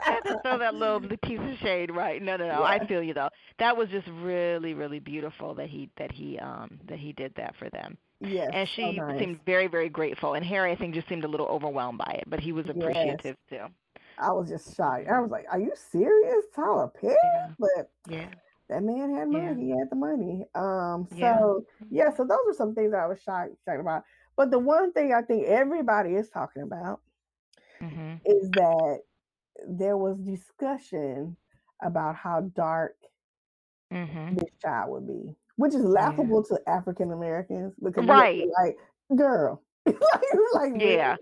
[0.00, 2.22] had to throw that little piece of shade right.
[2.22, 2.60] No, no, no.
[2.60, 2.62] Yeah.
[2.62, 3.28] I feel you though.
[3.58, 7.54] That was just really, really beautiful that he that he um that he did that
[7.58, 7.98] for them.
[8.20, 9.18] Yes, And she nice.
[9.18, 10.34] seemed very, very grateful.
[10.34, 12.80] And Harry, I think, just seemed a little overwhelmed by it, but he was Yes.
[12.80, 13.66] appreciative too.
[14.18, 15.08] I was just shocked.
[15.08, 17.48] I was like, "Are you serious, Tyler Perry?" Yeah.
[17.58, 18.28] But Yeah.
[18.68, 19.44] that man had money.
[19.46, 19.54] Yeah.
[19.54, 20.46] He had the money.
[20.54, 21.06] Um.
[21.18, 22.10] So yeah.
[22.14, 24.04] So those are some things that I was shocked, shocked about.
[24.36, 27.00] But the one thing I think everybody is talking about
[27.80, 28.20] Mhm.
[28.24, 29.00] is that
[29.66, 31.36] there was discussion
[31.82, 32.96] about how dark
[33.92, 34.38] Mhm.
[34.38, 38.46] this child would be, which is laughable to African Americans because Right.
[38.58, 38.78] like,
[39.14, 40.24] girl, like,
[40.54, 40.80] like?
[40.80, 41.16] Yeah.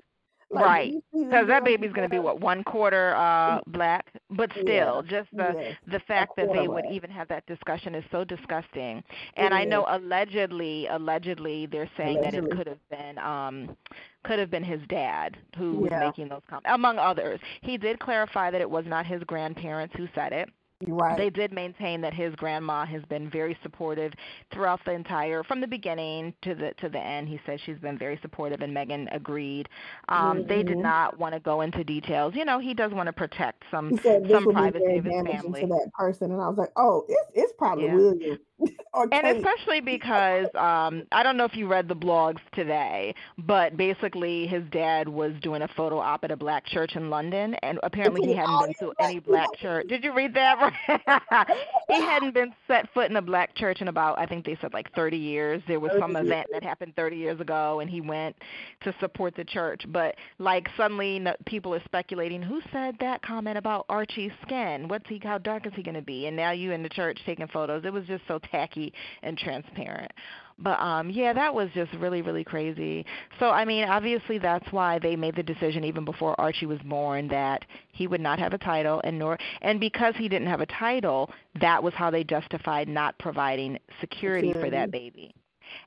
[0.55, 0.87] Like, right.
[0.87, 4.51] you see this Because that baby's going to be what one quarter uh black, but
[4.55, 4.63] Yeah.
[4.63, 5.77] still, just the Yes.
[5.87, 9.03] the fact that they would even have that discussion is so disgusting.
[9.37, 13.77] And I know allegedly, allegedly, they're saying that it could have been um
[14.25, 17.41] could have been his dad who was making those comments, among others.
[17.63, 20.49] He did clarify that it was not his grandparents who said it.
[20.87, 21.17] Right.
[21.17, 24.13] They did maintain that his grandma has been very supportive
[24.53, 27.29] throughout the entire, from the beginning to the to the end.
[27.29, 29.69] He said she's been very supportive, and Meghan agreed.
[30.09, 30.83] Um, They did Mhm.
[30.83, 32.35] not want to go into details.
[32.35, 35.15] You know, he does want to protect some he said this some privacy of his
[35.25, 35.61] family.
[35.63, 37.95] to that person, and I was like, oh, it's it's probably Yeah.
[37.95, 38.39] William
[39.13, 44.47] And especially because um I don't know if you read the blogs today, but basically
[44.47, 48.29] his dad was doing a photo op at a black church in London and apparently
[48.29, 49.89] he hadn't been to any black church.
[49.89, 50.73] Did you read that?
[51.89, 54.73] he hadn't been set foot in a black church in about I think they said
[54.73, 55.63] like 30 years.
[55.67, 58.37] There was some event that happened 30 years ago and he went
[58.83, 59.83] to support the church.
[59.89, 64.87] But like suddenly people are speculating who said that comment about Archie's skin?
[64.87, 66.27] What's he how dark is he going to be?
[66.27, 67.85] And now you in the church taking photos.
[67.85, 70.13] It was just so tacky and transparent.
[70.59, 73.05] But um yeah, that was just really really crazy.
[73.41, 77.29] So I mean, obviously that's why they made the decision even before Archie was born
[77.29, 80.67] that he would not have a title and nor and because he didn't have a
[80.67, 81.31] title,
[81.61, 85.35] that was how they justified not providing security, for that baby.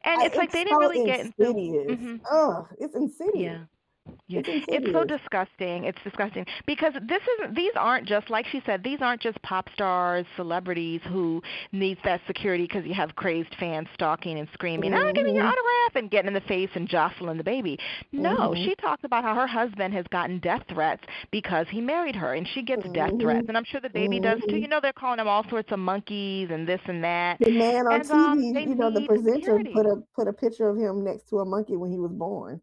[0.03, 1.99] And I- it's like they didn't really get into insidious.
[1.99, 2.21] Mhm.
[2.29, 3.33] Ugh, it's insidious.
[3.35, 3.63] yeah.
[4.27, 4.41] Yeah.
[4.45, 5.85] It's It's so disgusting.
[5.85, 9.69] It's disgusting because this isn't these aren't just like she said, these aren't just pop
[9.73, 11.41] stars, celebrities who
[11.71, 15.43] needs that security because you have crazed fans stalking and screaming, "Oh, give me your
[15.43, 15.49] Mhm.
[15.49, 17.79] autograph!" and getting in the face and jostling the baby.
[18.11, 18.63] No, Mhm.
[18.65, 22.47] she talked about how her husband has gotten death threats because he married her, and
[22.47, 23.21] she gets death Mhm.
[23.21, 24.57] threats, and I'm sure the baby does too.
[24.57, 24.61] Mhm.
[24.61, 27.39] You know, they're calling him all sorts of monkeys and this and that.
[27.39, 29.71] The man on And, um, TV, they you know, the presenter security.
[29.73, 32.61] put a put a picture of him next to a monkey when he was born.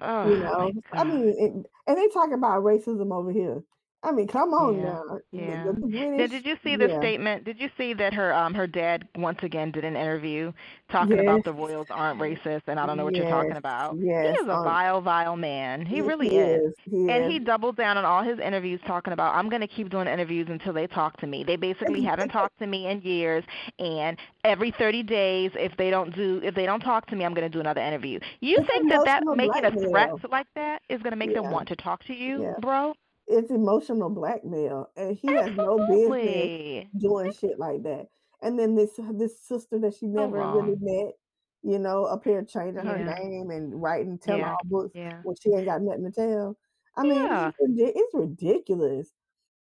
[0.00, 1.52] Oh You know, I mean, it,
[1.86, 3.62] and they talk about racism over here.
[4.04, 5.18] I mean, come on Yeah, now.
[5.32, 5.64] Yeah.
[5.64, 6.98] The, the British, did you see the yeah.
[6.98, 7.44] statement?
[7.44, 10.52] Did you see that her um her dad once again did an interview
[10.90, 13.98] talking about the royals aren't racist and I don't know what you're talking about.
[13.98, 15.86] yes, He is a um, vile, vile man.
[15.86, 16.62] He He- really is.
[16.68, 16.74] is.
[16.84, 17.32] He And is.
[17.32, 20.48] he doubled down on all his interviews talking about I'm going to keep doing interviews
[20.50, 21.44] until they talk to me.
[21.44, 23.44] They basically haven't talked to me in years
[23.78, 27.34] and every 30 days if they don't do if they don't talk to me I'm
[27.34, 28.18] going to do another interview.
[28.40, 31.50] You It's think that that making a threat like that is going to make them
[31.50, 32.54] want to talk to you, Yeah.
[32.58, 32.94] bro?
[33.26, 36.50] It's emotional blackmail, and he has no business
[36.98, 38.08] doing shit like that.
[38.42, 41.14] And then this this sister that she never really met,
[41.62, 44.50] you know, up here changing her name and writing tell Yeah.
[44.50, 45.20] all books Yeah.
[45.22, 46.58] when she ain't got nothing to tell.
[46.96, 47.48] I mean, Yeah.
[47.58, 49.10] it's, it's ridiculous.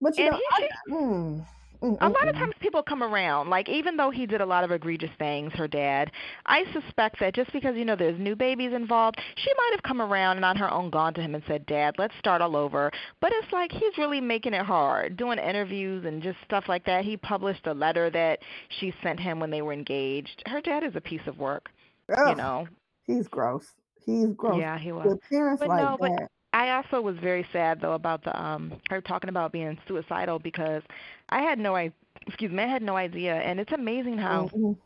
[0.00, 1.46] But you And know, I, mm,
[1.82, 2.38] a mm, lot of mm.
[2.38, 5.68] times people come around like even though he did a lot of egregious things her
[5.68, 6.10] dad
[6.46, 10.00] i suspect that just because you know there's new babies involved she might have come
[10.00, 12.90] around and on her own gone to him and said dad let's start all over.
[13.20, 17.04] But it's like he's really making it hard doing interviews and just stuff like that.
[17.04, 18.40] He published a letter that
[18.78, 20.42] she sent him when they were engaged.
[20.46, 21.68] Her dad is a piece of work
[22.08, 22.66] you know?
[23.06, 23.66] He's gross.
[24.04, 24.58] He's gross.
[24.58, 25.06] yeah he was.
[25.06, 28.38] With parents But like no, but that, I also was very sad though about the
[28.40, 30.82] um her talking about being suicidal because
[31.28, 31.92] I had no I
[32.26, 34.76] excuse me, I had no idea and it's amazing how mhm,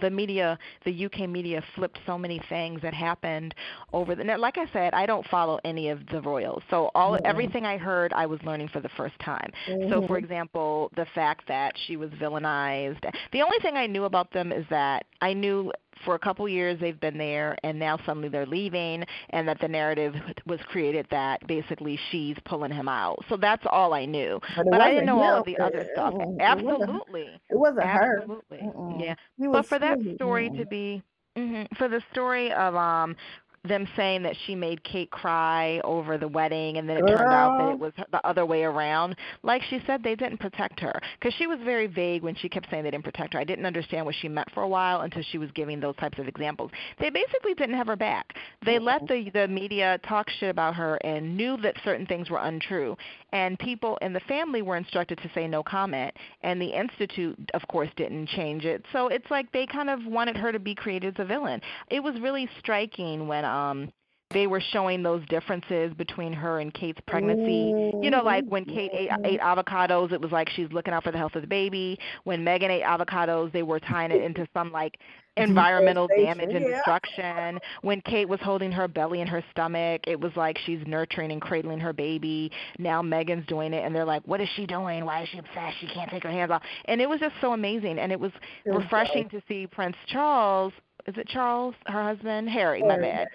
[0.00, 3.54] the media, the UK media flipped so many things that happened
[3.92, 6.62] over the now, like I said, I don't follow any of the royals.
[6.70, 7.20] So all Yeah.
[7.24, 9.50] everything I heard I was learning for the first time.
[9.88, 13.02] So for example, the fact that she was villainized.
[13.32, 15.72] The only thing I knew about them is that I knew
[16.04, 19.68] for a couple years they've been there and now suddenly they're leaving and that the
[19.68, 20.14] narrative
[20.46, 23.18] was created that basically she's pulling him out.
[23.28, 24.40] So that's all I knew.
[24.54, 26.14] But But I didn't know all of the other stuff.
[26.20, 26.28] it.
[26.40, 27.40] Absolutely.
[27.50, 28.22] It wasn't her.
[28.22, 28.58] Absolutely.
[28.62, 29.00] Mm-mm.
[29.00, 29.14] Yeah.
[29.50, 31.02] But for that story to be
[31.36, 33.16] mhm, for the story of um
[33.64, 37.58] them saying that she made Kate cry over the wedding and then it turned out
[37.58, 39.16] that it was the other way around.
[39.42, 42.70] Like she said, they didn't protect her because she was very vague when she kept
[42.70, 43.40] saying they didn't protect her.
[43.40, 46.18] I didn't understand what she meant for a while until she was giving those types
[46.18, 46.70] of examples.
[46.98, 48.34] They basically didn't have her back.
[48.64, 52.38] They let the the media talk shit about her and knew that certain things were
[52.38, 52.96] untrue.
[53.32, 57.66] And people in the family were instructed to say no comment, and the institute, of
[57.68, 58.84] course, didn't change it.
[58.92, 61.60] So it's like they kind of wanted her to be created as a villain.
[61.90, 63.92] It was really striking when um
[64.32, 67.92] they were showing those differences between her and Kate's pregnancy.
[68.00, 71.10] You know, like when Kate ate, ate avocados, it was like she's looking out for
[71.10, 71.98] the health of the baby.
[72.24, 74.98] When Meghan ate avocados, they were tying it into some like
[75.36, 77.58] environmental damage and destruction.
[77.82, 81.40] When Kate was holding her belly in her stomach, it was like she's nurturing and
[81.40, 82.52] cradling her baby.
[82.78, 85.04] Now Meghan's doing it, and they're like, "What is she doing?
[85.04, 85.78] Why is she obsessed?
[85.80, 88.32] She can't take her hands off." And it was just so amazing, and it was
[88.64, 90.72] refreshing to see Prince Charles.
[91.06, 92.48] Is it Charles, her husband?
[92.48, 93.28] Harry, my bad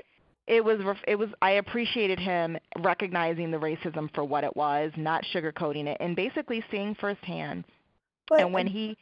[0.48, 5.24] it was it was I appreciated him recognizing the racism for what it was, not
[5.24, 7.66] sugarcoating it, and basically seeing firsthand.
[8.30, 8.98] But, and when he,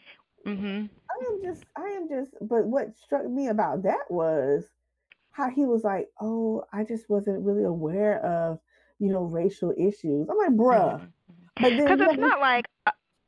[0.46, 0.86] mm-hmm.
[0.86, 2.32] I am just I am just.
[2.42, 4.66] But what struck me about that was
[5.32, 8.60] how he was like, "Oh, I just wasn't really aware of
[9.00, 11.06] you know racial issues." I'm like, "Bruh." Mm-hmm.
[11.56, 12.66] Because it's not like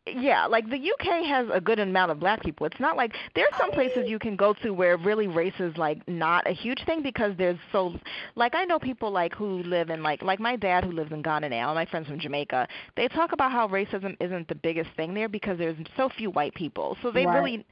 [0.07, 2.67] yeah, like the UK has a good amount of black people.
[2.67, 5.75] It's not like there's some oh, places you can go to where really race is
[5.77, 7.95] like not a huge thing because there's so
[8.35, 11.23] like I know people like who live in like like my dad who lives in
[11.23, 12.67] Ghana now, my friends from Jamaica.
[12.95, 16.53] They talk about how racism isn't the biggest thing there because there's so few white
[16.53, 16.97] people.
[17.01, 17.39] So they right.
[17.39, 17.65] really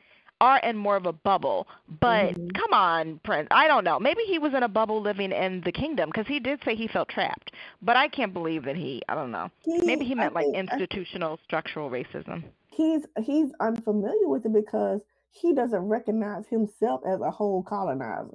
[0.44, 1.68] are in more of a bubble.
[2.02, 2.50] But mm-hmm.
[2.50, 3.48] come on, Prince.
[3.52, 3.98] I don't know.
[3.98, 6.88] Maybe he was in a bubble living in the kingdom because he did say he
[6.88, 7.52] felt trapped.
[7.82, 9.02] But I can't believe that he.
[9.08, 9.50] I don't know.
[9.64, 12.44] He, Maybe he meant I like think, institutional structural racism.
[12.68, 15.02] He's he's unfamiliar with it because
[15.32, 18.30] he doesn't recognize himself as a whole colonizer.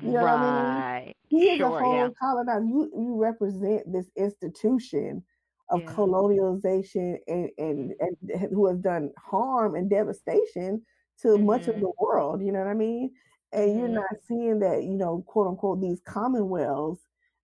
[0.00, 0.34] You know right.
[0.34, 1.14] I mean?
[1.28, 2.08] He is sure, a whole yeah.
[2.20, 2.64] colonizer.
[2.64, 5.22] You you represent this institution
[5.70, 5.92] of yeah.
[5.92, 10.82] colonialization and, and, and who has done harm and devastation
[11.22, 11.46] to mm-hmm.
[11.46, 11.82] much of mm-hmm.
[11.82, 13.10] the world, you know what I mean?
[13.52, 13.78] And mm-hmm.
[13.78, 17.00] you're not seeing that, you know, quote unquote, these commonwealths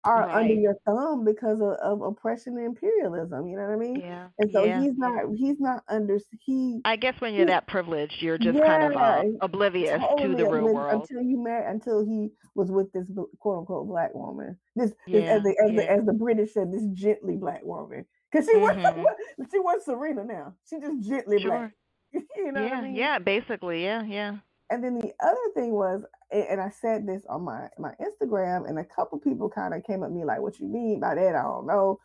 [0.05, 0.37] are right.
[0.37, 3.47] under your thumb because of, of, oppression and imperialism.
[3.47, 4.01] You know what I mean?
[4.01, 4.29] Yeah.
[4.39, 4.81] And so yeah.
[4.81, 6.81] he's not he's not under he.
[6.85, 10.37] I guess when you're that privileged, you're just yeah, kind of uh, oblivious totally to
[10.37, 14.57] the real world until you met until he was with this quote unquote black woman.
[14.75, 18.07] This, this as the as, the as the British said, this gently black woman.
[18.31, 19.03] Because she mm-hmm.
[19.03, 20.55] was she was Serena now.
[20.69, 21.51] She just gently sure.
[21.51, 21.73] black.
[22.37, 22.95] you know yeah, I mean?
[22.95, 24.37] yeah, basically, yeah, yeah.
[24.71, 28.79] And then the other thing was, and I said this on my my Instagram, and
[28.79, 31.35] a couple people kind of came at me like, "What you mean by that?
[31.35, 31.99] I don't know."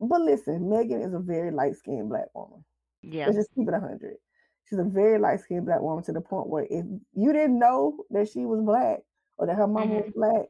[0.00, 2.64] But listen, Meghan is a very light skinned black woman.
[3.02, 3.26] Yeah.
[3.26, 4.16] Let's just keep it hundred.
[4.68, 8.04] She's a very light skinned black woman to the point where if you didn't know
[8.10, 9.00] that she was black
[9.36, 9.94] or that her mama mm-hmm.
[9.94, 10.46] was black,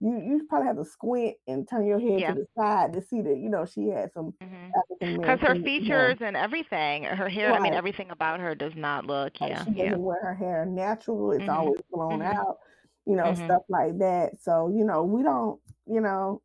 [0.00, 2.32] you you probably have to squint and turn your head yeah.
[2.32, 5.20] to the side to see that you know she had some mm-hmm.
[5.20, 6.28] because her features you know.
[6.28, 7.60] and everything her hair right.
[7.60, 11.32] i mean everything about her does not look yeah she doesn't wear her hair natural
[11.32, 11.50] it's mm-hmm.
[11.50, 12.38] always blown mm-hmm.
[12.38, 12.58] out
[13.06, 13.44] you know mm-hmm.
[13.44, 16.40] stuff like that so you know we don't you know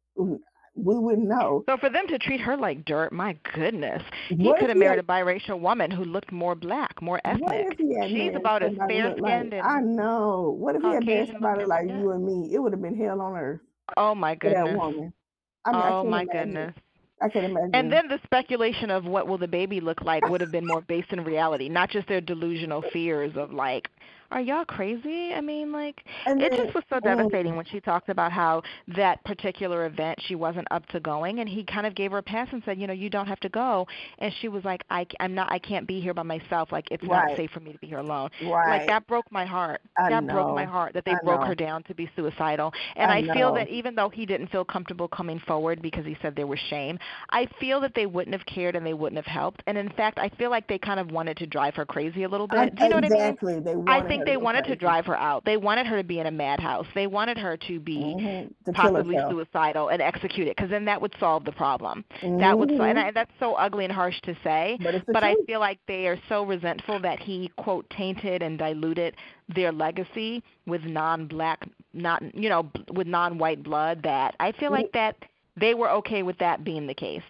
[0.76, 1.64] we wouldn't know.
[1.70, 5.04] So for them to treat her like dirt, my goodness, he could have married a
[5.04, 7.78] biracial woman who looked more black, more ethnic.
[8.08, 10.56] She's about as fair skinned like, I know.
[10.58, 12.54] What if he had married somebody like you and me?
[12.54, 13.62] It would have been hell on earth.
[13.98, 14.70] Oh my goodness.
[14.70, 15.14] That woman.
[15.66, 16.54] I mean, oh my imagine.
[16.54, 16.76] goodness.
[17.22, 17.72] I can imagine.
[17.74, 20.82] And then the speculation of what will the baby look like would have been more
[20.82, 23.90] based in reality, not just their delusional fears of like,
[24.34, 25.34] are y'all crazy?
[25.34, 27.00] I mean, like, and it just was so oh.
[27.00, 28.64] devastating when she talked about how
[28.96, 32.24] that particular event she wasn't up to going, and he kind of gave her a
[32.24, 33.88] pass and said, you know, you don't have to go.
[34.20, 36.72] And she was like, I, I'm not, I can't be here by myself.
[36.72, 37.30] Like, it's right.
[37.30, 38.30] not safe for me to be here alone.
[38.42, 38.80] Right.
[38.80, 39.82] Like that broke my heart.
[39.98, 40.34] I that know.
[40.34, 41.48] broke my heart that they I broke know.
[41.48, 42.74] her down to be suicidal.
[42.96, 46.18] And I, I feel that even though he didn't feel comfortable coming forward because he
[46.22, 46.98] said there was shame,
[47.30, 49.62] I feel that they wouldn't have cared and they wouldn't have helped.
[49.68, 52.30] And in fact, I feel like they kind of wanted to drive her crazy a
[52.30, 52.76] little bit.
[52.76, 53.56] Do you know exactly.
[53.56, 53.86] what I mean?
[53.86, 55.46] They I think they wanted to drive drive her out.
[55.46, 56.86] They wanted her to be in a madhouse.
[56.94, 58.48] They wanted her to be mm-hmm.
[58.66, 62.06] to possibly suicidal and executed because then that would solve the problem.
[62.22, 62.40] Mm-hmm.
[62.40, 65.60] That would, and I, that's so ugly and harsh to say, but, but I feel
[65.60, 69.16] like they are so resentful that he quote tainted and diluted
[69.54, 74.02] their legacy with non-black, not you know, with non-white blood.
[74.04, 75.16] That I feel like that
[75.60, 77.24] they were okay with that being the case.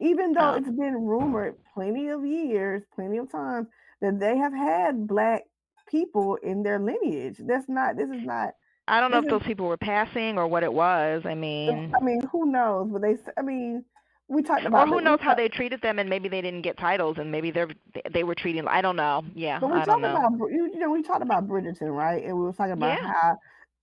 [0.00, 3.66] Even though um, it's been rumored plenty of years, plenty of times
[4.00, 5.44] that they have had black
[5.90, 7.36] people in their lineage.
[7.38, 7.96] That's not.
[7.96, 8.50] This is not.
[8.88, 11.22] I don't know if those people were passing or what it was.
[11.24, 12.88] I mean, I mean, who knows?
[12.90, 13.84] But they, I mean,
[14.28, 14.88] we talked about.
[14.88, 17.50] Or who knows how they treated them, and maybe they didn't get titles, and maybe
[17.50, 17.68] they're
[18.10, 18.66] they were treating.
[18.66, 19.24] I don't know.
[19.34, 22.24] Yeah, but we I talked about you know we talked about Bridgerton, right?
[22.24, 23.12] And we were talking about yeah.
[23.12, 23.38] how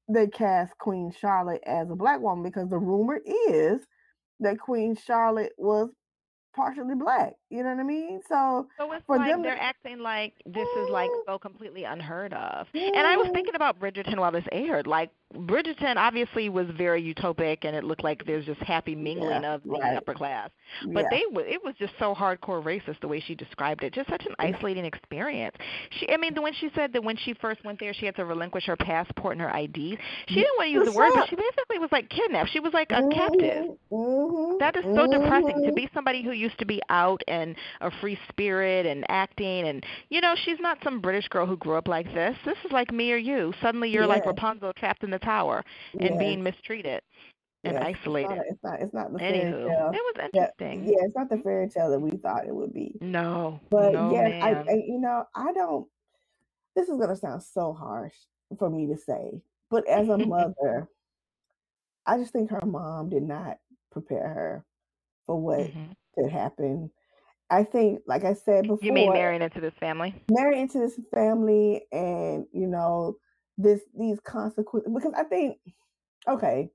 [0.10, 3.82] they cast Queen Charlotte as a black woman because the rumor is
[4.40, 5.90] that Queen Charlotte was
[6.56, 7.34] partially black.
[7.50, 8.22] You know what I mean?
[8.28, 12.34] So, so it's for like them, they're acting like this is like so completely unheard
[12.34, 12.68] of.
[12.74, 14.86] And I was thinking about Bridgerton while this aired.
[14.88, 19.56] Like Bridgerton obviously was very utopic, and it looked like there's just happy mingling yeah,
[19.56, 19.96] of the right.
[19.96, 20.50] upper class.
[20.94, 23.94] But yeah, they w- it was just so hardcore racist the way she described it.
[23.94, 25.56] Just such an isolating experience.
[25.92, 28.16] She, I mean, the when she said that when she first went there, she had
[28.18, 29.98] to relinquish her passport and her ID.
[30.28, 32.50] She didn't want to use the word, but she basically was like kidnapped.
[32.52, 33.66] She was like a captive.
[33.92, 35.76] Mm-hmm, That is so depressing to mhm.
[35.76, 37.37] be somebody who used to be out and
[37.82, 41.76] a free spirit and acting and you know she's not some British girl who grew
[41.76, 42.36] up like this.
[42.46, 43.54] This is like me or you.
[43.62, 45.64] Suddenly you're like Rapunzel trapped in the tower
[46.00, 47.02] and yes, being mistreated
[47.64, 47.84] and yes.
[47.90, 48.10] It's not.
[48.12, 48.44] isolated.
[48.50, 48.82] It's not.
[48.82, 50.30] It's not the fairy tale it was that.
[50.34, 50.84] interesting.
[50.86, 52.96] Yeah, it's not the fairy tale that we thought it would be.
[53.02, 54.74] No, But no, yes, I, I.
[54.86, 55.88] You know, I don't.
[56.76, 58.14] This is gonna sound so harsh
[58.58, 60.88] for me to say, but as a mother,
[62.06, 63.58] I just think her mom did not
[63.92, 64.66] prepare her
[65.26, 65.96] for what mhm.
[66.16, 66.92] could happen.
[67.50, 70.16] I think, like I said before, You mean marrying into this family?
[70.30, 73.18] marry into this family and you know
[73.58, 75.58] this these consequences because I think
[76.28, 76.70] okay,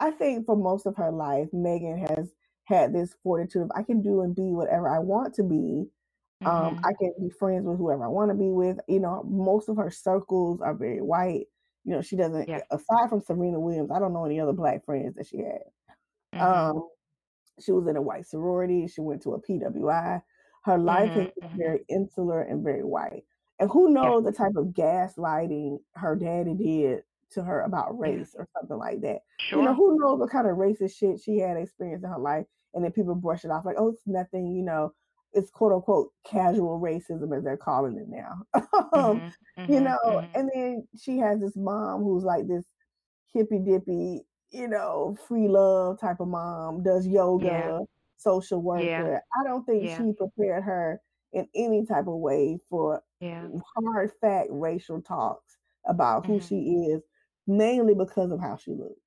[0.00, 2.32] I think for most of her life, Meghan has
[2.64, 5.86] had this fortitude of I can do and be whatever I want to be.
[6.46, 6.84] Um, Mhm.
[6.84, 8.78] I can be friends with whoever I want to be with.
[8.88, 11.46] You know, most of her circles are very white.
[11.84, 12.64] You know, she doesn't Yes.
[12.70, 15.62] aside from Serena Williams, I don't know any other black friends that she had.
[16.32, 16.60] Mhm.
[16.74, 16.88] Um,
[17.62, 18.86] she was in a white sorority.
[18.88, 20.22] She went to a PWI.
[20.64, 21.14] Her life Mhm.
[21.14, 21.58] been Mhm.
[21.58, 23.24] very insular and very white.
[23.58, 24.10] And who Yeah.
[24.10, 29.00] knows the type of gaslighting her daddy did to her about race or something like
[29.02, 29.22] that.
[29.38, 29.58] Sure.
[29.58, 32.46] You know, who knows what kind of racist shit she had experienced in her life,
[32.74, 34.94] and then people brush it off like, oh, it's nothing, you know,
[35.32, 38.42] it's quote unquote casual racism as they're calling it now.
[38.92, 39.32] um, Mhm.
[39.66, 39.80] you Mhm.
[39.80, 40.30] know, Mhm.
[40.34, 42.64] and then she has this mom who's like this
[43.32, 47.12] hippy dippy, you know, free love type of mom, does Yeah.
[47.14, 47.80] yoga,
[48.16, 49.00] social Yeah.
[49.00, 49.22] worker.
[49.40, 49.96] I don't think Yeah.
[49.96, 51.00] she prepared her
[51.32, 53.48] in any type of way for Yeah.
[53.76, 56.42] hard fact racial talks about who Mhm.
[56.48, 57.02] she is,
[57.46, 59.00] mainly because of how she looks.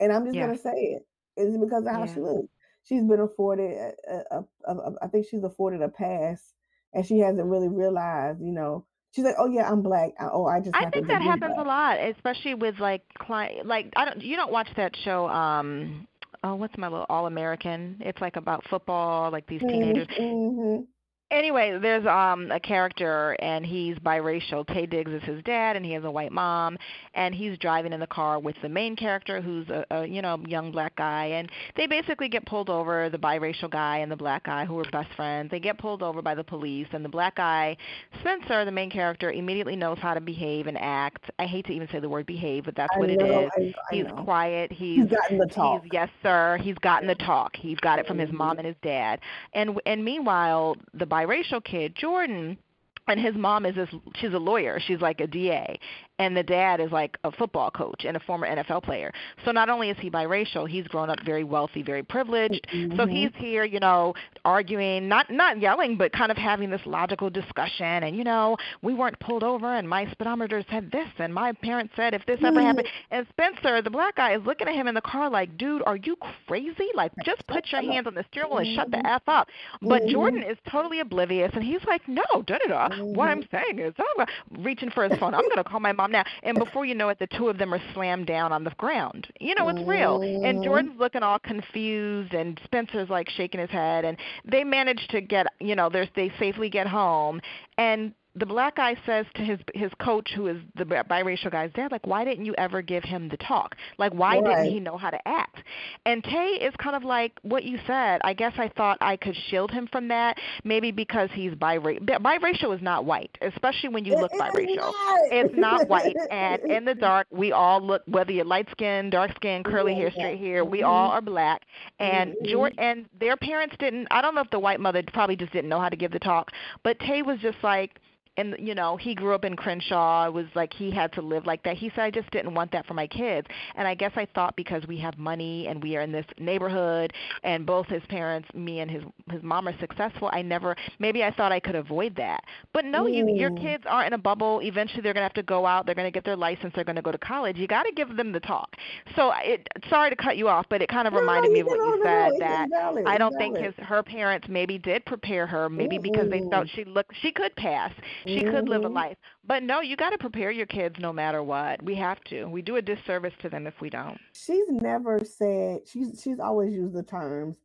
[0.00, 0.46] And I'm just Yeah.
[0.46, 1.06] gonna say it.
[1.36, 2.48] It's because of how she looks.
[2.82, 6.54] She's been afforded a, a, a I think she's afforded a pass
[6.94, 8.86] and she hasn't really realized, you know,
[9.18, 10.12] she's like, Oh yeah, I'm black.
[10.20, 13.66] Oh, I just I think that happens a lot, especially with like client.
[13.66, 14.22] Like I don't.
[14.22, 15.28] You don't watch that show.
[15.28, 16.06] Um.
[16.44, 17.96] Oh, what's my little All American?
[17.98, 20.06] It's like about football, like these teenagers.
[20.06, 20.84] Mm-hmm.
[21.30, 24.64] Anyway, there's um a character and he's biracial.
[24.66, 26.76] Taye Diggs is his dad and he has a white mom
[27.14, 30.38] and he's driving in the car with the main character who's a, a you know
[30.46, 34.44] young black guy and they basically get pulled over the biracial guy and the black
[34.44, 35.50] guy who are best friends.
[35.50, 37.76] They get pulled over by the police and the black guy
[38.20, 41.30] Spencer, the main character, immediately knows how to behave and act.
[41.38, 43.50] I hate to even say the word behave, but that's I what it know, is.
[43.56, 44.24] I, I He's know.
[44.24, 44.72] quiet.
[44.72, 45.82] He's He's gotten the talk.
[45.82, 46.58] He's yes, sir.
[46.62, 47.54] He's gotten the talk.
[47.56, 49.20] He's got it from his mom and his dad.
[49.52, 52.58] And and meanwhile, the biracial kid, Jordan,
[53.06, 54.78] and his mom is this she's a lawyer.
[54.86, 55.78] She's like a DA.
[56.18, 59.12] And the dad is like a football coach and a former NFL player.
[59.44, 62.66] So not only is he biracial, he's grown up very wealthy, very privileged.
[62.70, 63.10] So Mhm.
[63.10, 64.14] he's here, you know,
[64.44, 68.94] arguing, not not yelling, but kind of having this logical discussion and you know, we
[68.94, 72.60] weren't pulled over and my speedometer said this and my parents said if this ever
[72.60, 73.14] happened mm-hmm.
[73.16, 75.96] and Spencer, the black guy, is looking at him in the car like, dude, are
[75.96, 76.16] you
[76.46, 76.88] crazy?
[76.94, 79.06] Like, just put your hands on the steering wheel and shut the mm-hmm.
[79.06, 79.48] F up.
[79.80, 80.08] But.
[80.08, 80.50] Jordan mm-hmm.
[80.50, 83.04] is totally oblivious, and he's like, no, da da da.
[83.04, 85.34] What I'm saying is, oh, I'm reaching for his phone.
[85.34, 86.24] I'm going to call my mom now.
[86.42, 89.28] And before you know it, the two of them are slammed down on the ground.
[89.40, 90.22] You know, it's real.
[90.22, 90.62] And.
[90.62, 94.04] Jordan's looking all confused, and Spencer's like shaking his head.
[94.04, 97.40] And they manage to get, you know, they're, they safely get home.
[97.78, 101.90] And the black guy says to his his coach, who is the biracial guy's dad,
[101.92, 103.74] like, why didn't you ever give him the talk?
[103.98, 104.44] Like, why Right.
[104.44, 105.62] didn't he know how to act?
[106.06, 108.20] And Taye is kind of like what you said.
[108.24, 112.00] I guess I thought I could shield him from that, maybe because he's biracial.
[112.06, 114.76] Biracial is not white, especially when you It look biracial.
[114.76, 115.20] not.
[115.30, 118.02] It's not white, and in the dark, we all look.
[118.06, 121.62] Whether you're light skin, dark skin, curly hair, straight hair, we all are black.
[121.98, 122.46] And Mhm.
[122.46, 124.06] Jord and their parents didn't.
[124.10, 126.18] I don't know if the white mother probably just didn't know how to give the
[126.18, 126.50] talk,
[126.82, 128.00] but Taye was just like
[128.38, 131.46] and you know he grew up in crenshaw it was like he had to live
[131.46, 131.76] like that.
[131.76, 133.46] He said i just didn't want that for my kids.
[133.76, 137.12] And i guess i thought because we have money and we are in this neighborhood
[137.42, 141.30] and both his parents me and his his mom are successful i never maybe i
[141.30, 142.42] thought i could avoid that.
[142.72, 143.60] But no you your Mm.
[143.60, 144.60] kids aren't in a bubble.
[144.62, 146.84] Eventually they're going to have to go out they're going to get their license they're
[146.84, 147.56] going to go to college.
[147.58, 148.76] You got to give them the talk.
[149.16, 151.60] So it sorry to cut you off but it kind of No, no, reminded me
[151.60, 153.04] of what you said no, that valid.
[153.06, 156.84] I don't think his her parents maybe did prepare her maybe because they felt she
[156.84, 157.92] looked she could pass.
[158.28, 158.94] She could live a Mhm.
[158.94, 159.16] life.
[159.44, 161.82] But no, you got to prepare your kids no matter what.
[161.82, 162.46] We have to.
[162.46, 164.20] We do a disservice to them if we don't.
[164.32, 167.58] She's never said she's she's always used the terms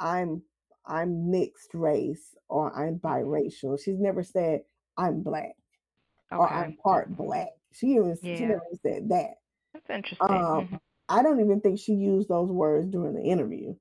[0.00, 0.42] I'm
[0.86, 3.24] I'm mixed race or I'm Mm-hmm.
[3.24, 3.80] biracial.
[3.82, 4.62] She's never said
[4.96, 5.56] I'm black
[6.36, 7.48] or I'm part black.
[7.72, 9.34] She even she never said that.
[9.72, 10.46] That's interesting.
[10.46, 10.80] Um, Mhm.
[11.08, 13.74] I don't even think she used those words during the interview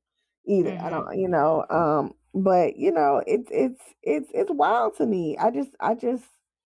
[0.45, 0.75] either.
[0.81, 0.91] I Mhm.
[0.91, 5.37] don't, you know, um, but you know, it's it's it's it's wild to me.
[5.37, 6.23] I just I just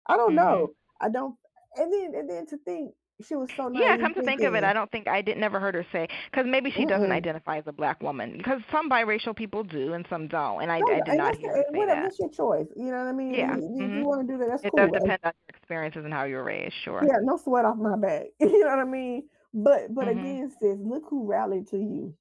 [0.07, 0.37] I don't Mhm.
[0.37, 0.73] know.
[1.01, 1.37] I don't
[1.77, 2.95] and then and then to think
[3.27, 3.85] she was so nice.
[3.85, 6.09] Yeah, come to think of it, I don't think I did never heard her say
[6.31, 10.07] because maybe she doesn't identify as a black woman because some biracial people do and
[10.11, 12.03] some don't, and I, No, I did not hear her say whatever, that.
[12.03, 12.69] that's your choice.
[12.77, 13.37] You know what I mean?
[13.37, 13.57] Yeah.
[13.57, 14.95] You, if you want to do that, that's It does cool.
[14.97, 16.75] And depend on your experiences and how you were raised.
[16.85, 17.09] Sure.
[17.09, 18.27] yeah, no sweat off my back.
[18.41, 19.29] You know what I mean?
[19.53, 20.09] But but Mhm.
[20.09, 22.15] again, sis, look who rallied to you.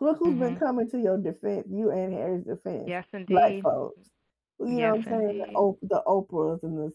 [0.00, 0.60] Look who's been Mhm.
[0.60, 2.84] coming to your defense, you and Harry's defense.
[2.88, 3.34] Yes, indeed.
[3.34, 4.10] Black folks.
[4.58, 5.38] You know what I'm saying?
[5.38, 5.52] The.
[5.54, 6.92] Op- the Oprahs and the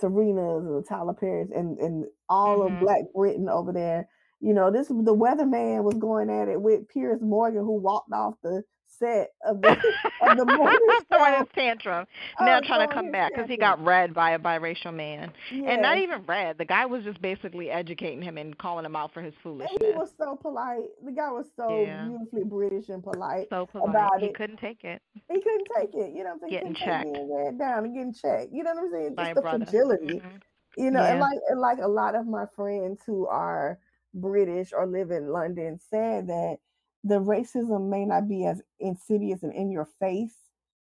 [0.00, 2.80] Serenas and the Tyler Perrys and, and all of Mhm.
[2.80, 4.08] Black Britain over there.
[4.40, 8.34] You know, this the weatherman was going at it with Piers Morgan, who walked off
[8.42, 8.64] the
[8.98, 9.76] set of the
[10.20, 10.78] of the morning
[11.08, 12.06] throwing tantrum.
[12.40, 15.82] Now Oh, trying to come back because he got read by a biracial man, and
[15.82, 16.58] not even read.
[16.58, 19.76] The guy was just basically educating him and calling him out for his foolishness.
[19.80, 20.88] And he was so polite.
[21.04, 22.04] The guy was so Yeah.
[22.06, 23.90] beautifully British and polite So polite.
[23.90, 24.34] about He it.
[24.34, 25.02] couldn't take it.
[25.28, 26.12] He couldn't take it.
[26.14, 26.50] You know what I'm saying?
[26.50, 28.52] He Getting couldn't take checked being read down and getting checked.
[28.52, 29.14] You know what I'm saying?
[29.16, 29.64] by Just the brother.
[29.66, 30.20] fragility.
[30.20, 30.40] Mhm.
[30.76, 33.78] You know, and like and like a lot of my friends who are
[34.12, 36.58] British or live in London said that
[37.04, 40.36] the racism may not be as insidious and in your face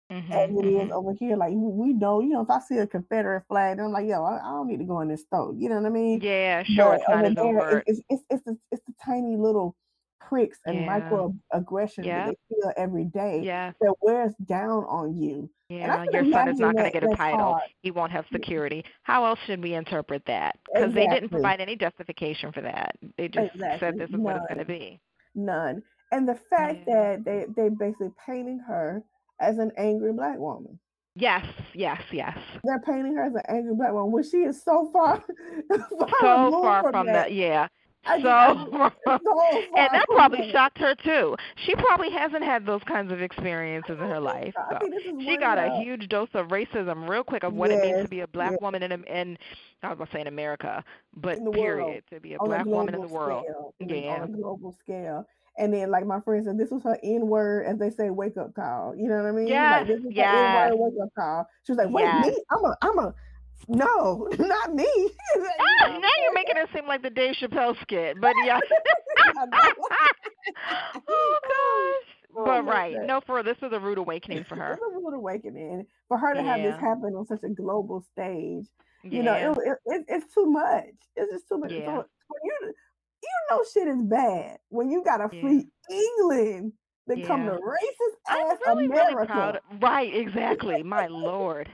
[0.09, 0.59] as Mhm.
[0.59, 0.91] it is Mhm.
[0.91, 1.36] over here.
[1.36, 4.24] Like we know, you know, if I see a Confederate flag, then I'm like, yo,
[4.24, 5.53] I, I don't need to go in this store.
[5.55, 6.19] You know what I mean?
[6.21, 6.63] Yeah.
[6.63, 6.99] Sure.
[7.07, 9.76] But It's not there, it's it's it's the, it's the tiny little
[10.21, 10.99] pricks and Yeah.
[11.01, 12.26] microaggressions that Yeah.
[12.28, 13.76] they feel every day Yes.
[13.82, 15.49] that wears down on you.
[15.67, 16.05] Yeah.
[16.13, 17.53] Your son is not going to get a title.
[17.53, 17.63] hard.
[17.82, 18.86] He won't have security.
[19.03, 20.59] How else should we interpret that?
[20.74, 22.95] Because they didn't provide any justification for that.
[23.17, 25.01] They just said this is what it's going to be.
[25.36, 25.84] None.
[26.14, 27.18] And the fact Yeah.
[27.18, 29.03] that they they basically painting her
[29.39, 30.80] as an angry black woman.
[31.16, 31.45] Yes.
[31.74, 32.01] Yes.
[32.11, 32.38] Yes.
[32.64, 35.24] They're painting her as an angry black woman when she is so far
[35.70, 37.14] far So far from from that.
[37.14, 37.34] that.
[37.34, 37.68] Yeah.
[38.05, 41.36] I So just I just far from so and that probably shocked her too.
[41.55, 44.53] She probably hasn't had those kinds of experiences in her life.
[44.55, 44.61] so.
[44.70, 47.53] I So think this is she got a huge dose of racism real quick of
[47.53, 49.38] what it means to be a black yes, woman in in
[49.84, 50.84] I was gonna say in America,
[51.16, 53.45] but in the world period to be a on a black woman in the world.
[53.45, 53.74] scale.
[53.80, 54.24] in- On Yeah.
[54.24, 55.28] a global scale.
[55.58, 58.38] And then like my friend said, this was her N word, as they say, wake
[58.38, 58.95] up call.
[58.95, 59.70] You know what I mean?
[59.70, 59.88] Like Yes.
[59.88, 61.47] this is her N word wake up call.
[61.66, 62.26] She was like, wait, Yes.
[62.28, 62.43] me?
[62.51, 63.14] I'm a I'm a
[63.70, 64.86] no, not me.
[65.82, 68.60] Ah, now you're making it seem like the Dave Chappelle skit, but yeah.
[71.08, 72.16] Oh gosh.
[72.36, 74.74] Oh But right, no, for this was a rude awakening for her.
[74.74, 78.68] It's a rude awakening for her to have this happen on such a global stage.
[79.04, 80.86] You know, it, it, it it's too much.
[81.16, 81.72] It's just too much.
[81.72, 81.86] Yeah.
[81.86, 82.74] So for you,
[83.24, 85.41] you know, shit is bad when you gotta Yeah.
[85.41, 86.74] free England
[87.07, 89.26] that come to racist ass really, really America.
[89.34, 89.59] proud.
[89.82, 90.84] Right, exactly.
[90.84, 91.69] My lord.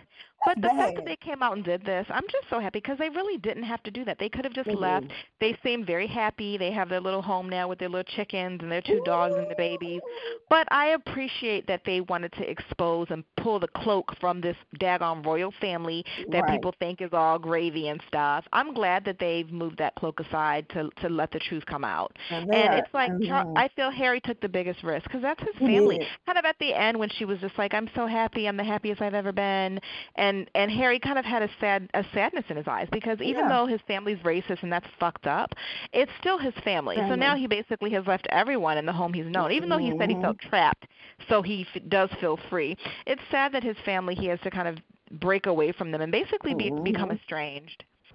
[0.46, 2.98] But the fact that they came out and did this, I'm just so happy because
[2.98, 4.18] they really didn't have to do that.
[4.20, 5.06] They could have just left.
[5.06, 5.16] Mhm.
[5.40, 6.58] They seem very happy.
[6.58, 9.50] They have their little home now with their little chickens and their two dogs and
[9.50, 10.02] the babies.
[10.50, 15.26] But I appreciate that they wanted to expose and pull the cloak from this daggone
[15.26, 16.48] royal family that Right.
[16.48, 18.46] people think is all gravy and stuff.
[18.52, 22.16] I'm glad that they've moved that cloak aside to to let the truth come out.
[22.30, 23.56] And And it's like mhm.
[23.56, 26.00] I feel Harry took the biggest risk because that's his family.
[26.26, 28.48] Kind of at the end when she was just like, "I'm so happy.
[28.48, 29.80] I'm the happiest I've ever been,"
[30.16, 33.20] and and and Harry kind of had a sad a sadness in his eyes because
[33.22, 33.50] even Yeah.
[33.50, 35.54] though his family's racist and that's fucked up,
[35.94, 36.96] it's still his family.
[36.98, 39.94] So now he basically has left everyone in the home he's known, even though he
[39.98, 40.88] said he felt trapped.
[41.28, 42.78] So he f- does feel free.
[43.06, 44.78] It's sad that his family he has to kind of
[45.20, 47.20] break away from them and basically be, become Mhm.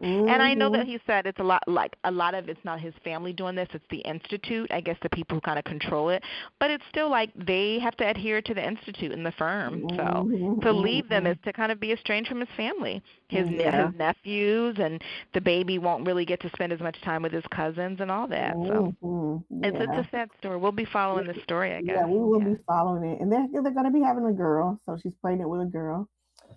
[0.00, 0.28] Estranged.
[0.28, 0.86] And I know that Mhm.
[0.86, 3.68] he said it's a lot like a lot of it's not his family doing this,
[3.72, 6.22] it's the institute, I guess the people who kind of control it.
[6.58, 9.86] But it's still like they have to adhere to the institute and the firm.
[9.96, 13.02] So Mhm, to leave them is to kind of be estranged from his family.
[13.28, 13.86] His ne- Yeah.
[13.86, 17.46] his nephews and the baby won't really get to spend as much time with his
[17.50, 18.56] cousins and all that.
[18.68, 20.56] So Mhm, it's it's a sad story.
[20.58, 21.96] We'll be following the story, I guess.
[21.96, 22.44] Yeah, we will Yeah.
[22.54, 25.60] be following it, and they're they're gonna be having a girl, so she's pregnant with
[25.62, 26.08] a girl.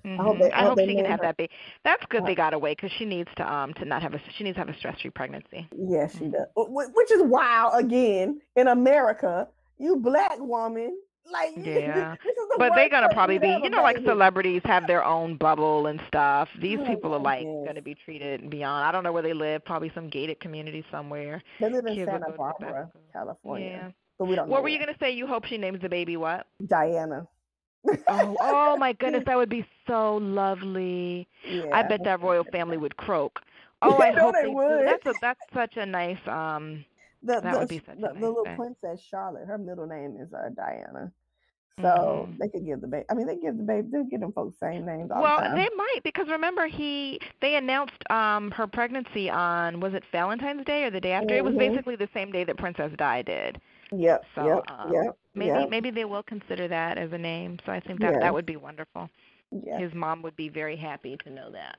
[0.05, 0.39] I hope Mhm.
[0.39, 1.25] they, I hope they she can have her.
[1.25, 1.51] that baby.
[1.83, 4.43] That's good they got away because she needs to um to not have a she
[4.43, 5.67] needs to have a stress free pregnancy.
[5.75, 6.31] Yes, she Mhm.
[6.33, 6.47] does.
[6.55, 7.73] Wh- wh- Which is wild.
[7.83, 10.97] Again, in America, you black woman,
[11.31, 12.15] like Yeah.
[12.23, 15.99] the But they're gonna probably be, you know, like celebrities have their own bubble and
[16.07, 16.49] stuff.
[16.61, 17.67] These Oh people are like goodness.
[17.67, 18.85] gonna be treated beyond.
[18.87, 19.63] I don't know where they live.
[19.65, 21.43] Probably some gated community somewhere.
[21.59, 22.91] They live in Kids Santa go to the best Barbara.
[23.13, 23.91] California, Yeah.
[24.17, 25.11] but we don't know What were you gonna say?
[25.11, 26.47] You hope she names the baby what?
[26.65, 27.27] Diana.
[28.07, 31.27] Oh, oh my goodness, that would be so lovely.
[31.43, 31.65] Yeah.
[31.71, 33.41] I bet that royal family would croak.
[33.81, 34.81] Oh, I know hope they they do.
[34.81, 34.85] would.
[34.85, 36.85] That's a that's such a nice um
[37.23, 38.65] the that the, would be such a the, nice the little thing.
[38.65, 41.11] princess Charlotte, her middle name is uh, Diana.
[41.81, 42.39] So Mhm.
[42.39, 43.05] they could give the baby.
[43.09, 43.87] I mean, they give the baby.
[43.91, 45.55] They'll give them folks same names all Well, the time.
[45.55, 50.83] they might because remember he they announced um her pregnancy on was it Valentine's Day
[50.83, 51.35] or the day after?
[51.35, 51.57] It was Mhm.
[51.57, 53.59] basically the same day that Princess Di did.
[53.91, 54.25] Yep.
[54.35, 54.63] So yep.
[54.69, 55.17] um, yep.
[55.35, 55.69] maybe yep.
[55.69, 57.59] maybe they will consider that as a name.
[57.65, 58.21] So I think that Yes.
[58.21, 59.09] that would be wonderful.
[59.51, 59.79] Yeah.
[59.79, 61.77] His mom would be very happy to know that.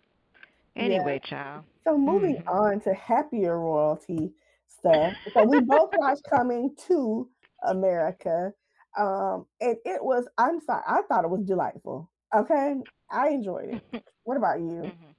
[0.77, 1.65] Anyway, child.
[1.85, 2.49] So moving Mhm.
[2.49, 4.33] on to happier royalty
[4.67, 5.15] stuff.
[5.35, 7.29] So we both watched Coming to
[7.65, 8.53] America.
[8.97, 12.11] Um, and it was I'm sorry, I thought it was delightful.
[12.35, 12.77] Okay.
[13.11, 14.05] I enjoyed it.
[14.25, 14.83] What about you?
[14.83, 15.15] Mhm.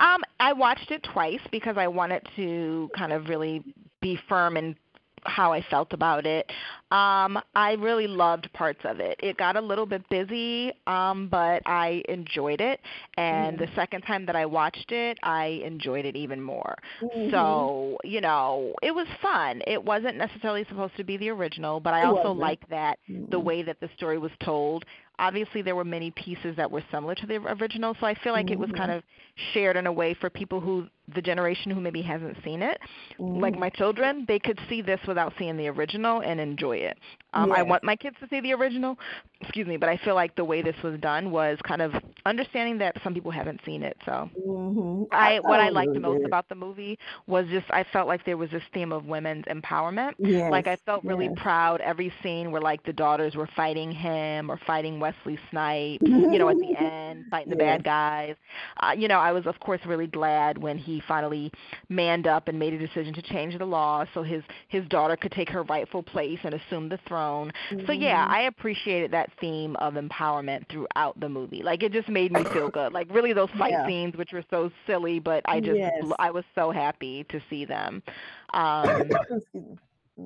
[0.00, 3.62] Um, I watched it twice because I wanted to kind of really
[4.00, 4.76] be firm in
[5.24, 6.50] how I felt about it.
[6.90, 9.16] Um, I really loved parts of it.
[9.20, 12.80] It got a little bit busy, um, but I enjoyed it.
[13.16, 13.58] And Mhm.
[13.58, 16.76] the second time that I watched it, I enjoyed it even more.
[17.00, 17.30] Mhm.
[17.30, 19.62] So, you know, it was fun.
[19.66, 22.98] It wasn't necessarily supposed to be the original, but I also like that
[23.30, 23.44] the Mhm.
[23.44, 24.84] way that the story was told.
[25.20, 28.50] Obviously, there were many pieces that were similar to the original, so I feel like
[28.50, 28.96] it was kind Mhm.
[28.98, 29.04] of
[29.52, 32.80] shared in a way for people who, the generation who maybe hasn't seen it.
[33.18, 33.58] Like Mhm.
[33.58, 36.98] my children, they could see this without seeing the original and enjoy it.
[37.34, 38.98] Um, I want my kids to see the original,
[39.40, 41.94] excuse me, but I feel like the way this was done was kind of
[42.26, 43.96] understanding that some people haven't seen it.
[44.04, 45.06] So Mhm.
[45.12, 48.24] I thought what I liked the most about the movie was just I felt like
[48.24, 50.14] there was this theme of women's empowerment.
[50.18, 50.50] Yes.
[50.50, 51.34] Like I felt really yes.
[51.36, 56.38] proud every scene where like the daughters were fighting him or fighting Wesley Snipes, you
[56.38, 57.56] know, at the end, fighting the Yes.
[57.56, 58.36] bad guys.
[58.82, 61.50] Uh, you know, I was of course really glad when he finally
[61.88, 65.32] manned up and made a decision to change the law so his his daughter could
[65.32, 67.52] take her rightful place and assume the throne.
[67.86, 68.30] So yeah, Mhm.
[68.30, 71.62] I appreciated that theme of empowerment throughout the movie.
[71.62, 72.92] Like it just made me feel good.
[72.92, 73.86] Like really those fight Yeah.
[73.86, 76.04] scenes which were so silly, but I just Yes.
[76.18, 78.02] I was so happy to see them.
[78.52, 79.18] Um.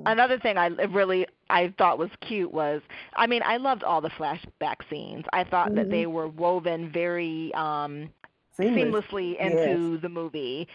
[0.06, 2.82] Another thing I really I thought was cute was
[3.16, 5.24] I mean I loved all the flashback scenes.
[5.32, 5.90] I thought that Mhm.
[5.90, 8.10] they were woven very um
[8.56, 9.04] Seamless.
[9.04, 9.66] seamlessly Yes.
[9.68, 10.68] into the movie,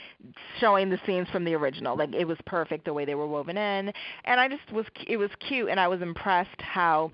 [0.59, 1.95] showing the scenes from the original.
[1.95, 3.93] Like it was perfect the way they were woven in,
[4.25, 7.11] and I just was it was cute, and I was impressed how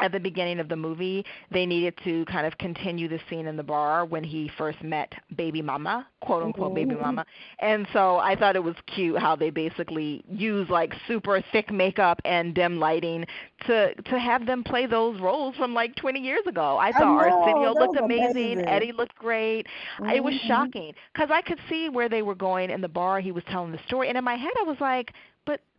[0.00, 3.56] at the beginning of the movie they needed to kind of continue the scene in
[3.56, 7.00] the bar when he first met baby mama quote unquote baby Mhm.
[7.00, 7.24] mama
[7.60, 12.20] and so i thought it was cute how they basically use like super thick makeup
[12.24, 13.26] and dim lighting
[13.66, 17.08] to to have them play those roles from like 20 years ago i I thought
[17.08, 18.68] know, arsenio looked amazing amazing.
[18.68, 19.66] eddie looked great
[20.08, 20.46] it was Mhm.
[20.46, 23.20] shocking because I could see where they were going in the bar.
[23.20, 25.31] He was telling the story, and in my head, I was like, "But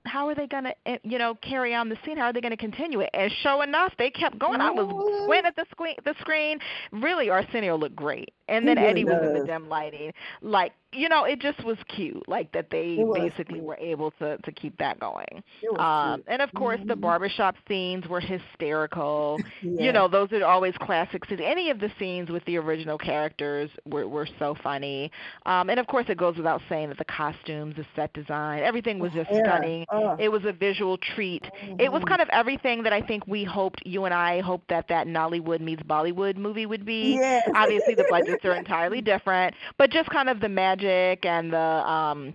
[0.05, 2.17] how are they gonna, eh, you know, carry on the scene?
[2.17, 4.61] How are they gonna continue it?" And sure enough, they kept going.
[4.61, 4.87] I was
[5.23, 5.95] squinting at the screen.
[6.03, 6.59] The screen.
[6.91, 10.11] Really, Arsenio looked great, and then really Eddie was in the dim lighting.
[10.41, 12.27] Like, you know, it just was cute.
[12.27, 13.61] Like that they basically cute.
[13.61, 15.43] were able to to keep that going.
[15.77, 16.97] Um, and of course, the Mhm.
[16.97, 19.41] barbershop scenes were hysterical
[19.77, 21.27] you know those are always classics.
[21.27, 25.11] scenes any of the scenes with the original characters were were so funny
[25.45, 28.99] um and of course it goes without saying that the costumes the set design everything
[28.99, 29.39] was just Hair.
[29.39, 29.85] stunning
[30.17, 31.43] it was a visual treat
[31.77, 32.07] it was Mhm.
[32.07, 35.59] kind of everything that i think we hoped you and i hoped that that nollywood
[35.61, 37.43] meets bollywood movie would be Yes.
[37.53, 38.05] obviously the
[38.43, 42.33] are entirely different but just kind of the magic and the um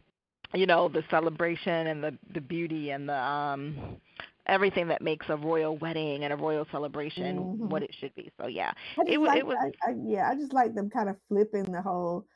[0.54, 3.96] you know the celebration and the the beauty and the um
[4.46, 7.68] everything that makes a royal wedding and a royal celebration Mhm.
[7.68, 8.72] what it should be so yeah
[9.06, 11.64] it was like it was I, I yeah, I just like them kind of flipping
[11.64, 12.26] the whole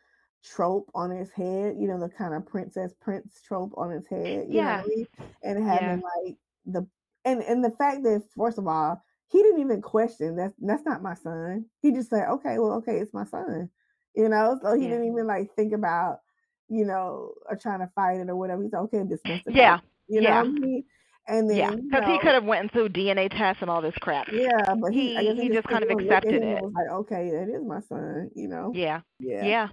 [0.44, 4.46] trope on his head, you know, the kind of princess prince trope on his head,
[4.48, 5.06] you know yeah mean?
[5.42, 6.36] And yeah having like
[6.66, 6.86] the
[7.24, 9.02] and and the fact that first of all,
[9.32, 11.66] he didn't even question that's that's not my son.
[11.82, 13.70] He just said, Okay, well, okay, it's my son.
[14.16, 16.20] You know, so he yeah didn't even like think about,
[16.68, 18.62] you know, or trying to fight it or whatever.
[18.62, 19.80] He's like, okay, dismiss the yeah.
[20.08, 20.84] You know yeah what I mean?
[21.28, 23.94] And yeah then, you because he could have went through dna tests and all this
[24.00, 26.32] crap yeah, but he, I he he he just just kind of one look at
[26.32, 28.78] accepted it was like, okay, that is my son, you know?
[28.78, 29.52] yeah Yeah.
[29.52, 29.68] yeah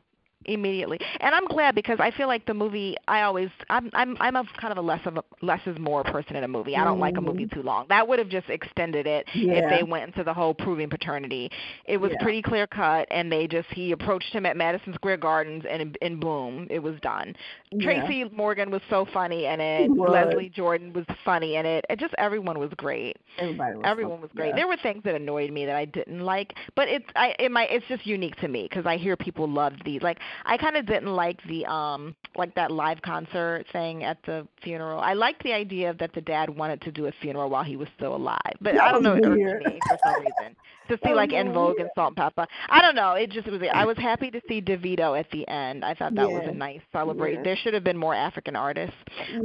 [0.45, 4.35] immediately and i'm glad because i feel like the movie i always i'm i'm i'm
[4.37, 6.83] a kind of a less of a less is more person in a movie i
[6.83, 7.53] don't like a movie Mhm.
[7.53, 10.89] too long that would have just extended it if they went into the whole proving
[10.89, 11.49] paternity
[11.85, 12.23] it was Yeah.
[12.23, 16.19] pretty clear cut and they just he approached him at madison square gardens and and
[16.21, 17.35] boom it was done
[17.71, 17.83] Yeah.
[18.05, 22.13] tracy morgan was so funny in it leslie jordan was funny in it it just
[22.17, 23.83] everyone was great Everybody was.
[23.85, 24.49] Everyone was great.
[24.49, 24.55] Yeah.
[24.55, 27.71] There were things that annoyed me that I didn't like, but it's I it might
[27.71, 30.01] it's just unique to me because I hear people love these.
[30.01, 34.47] Like I kind of didn't like the um like that live concert thing at the
[34.61, 34.99] funeral.
[34.99, 37.87] I liked the idea that the dad wanted to do a funeral while he was
[37.95, 40.55] still alive, but That I don't know, it irked me for some reason
[40.89, 41.89] to see oh, like En Vogue and.
[41.95, 42.45] Salt-N-Pepa.
[42.69, 43.13] I don't know.
[43.13, 43.61] It just was.
[43.73, 45.83] I was happy to see DeVito at the end.
[45.83, 47.39] I thought that was a nice celebration.
[47.39, 47.43] Yeah.
[47.43, 48.95] There should have been more African artists.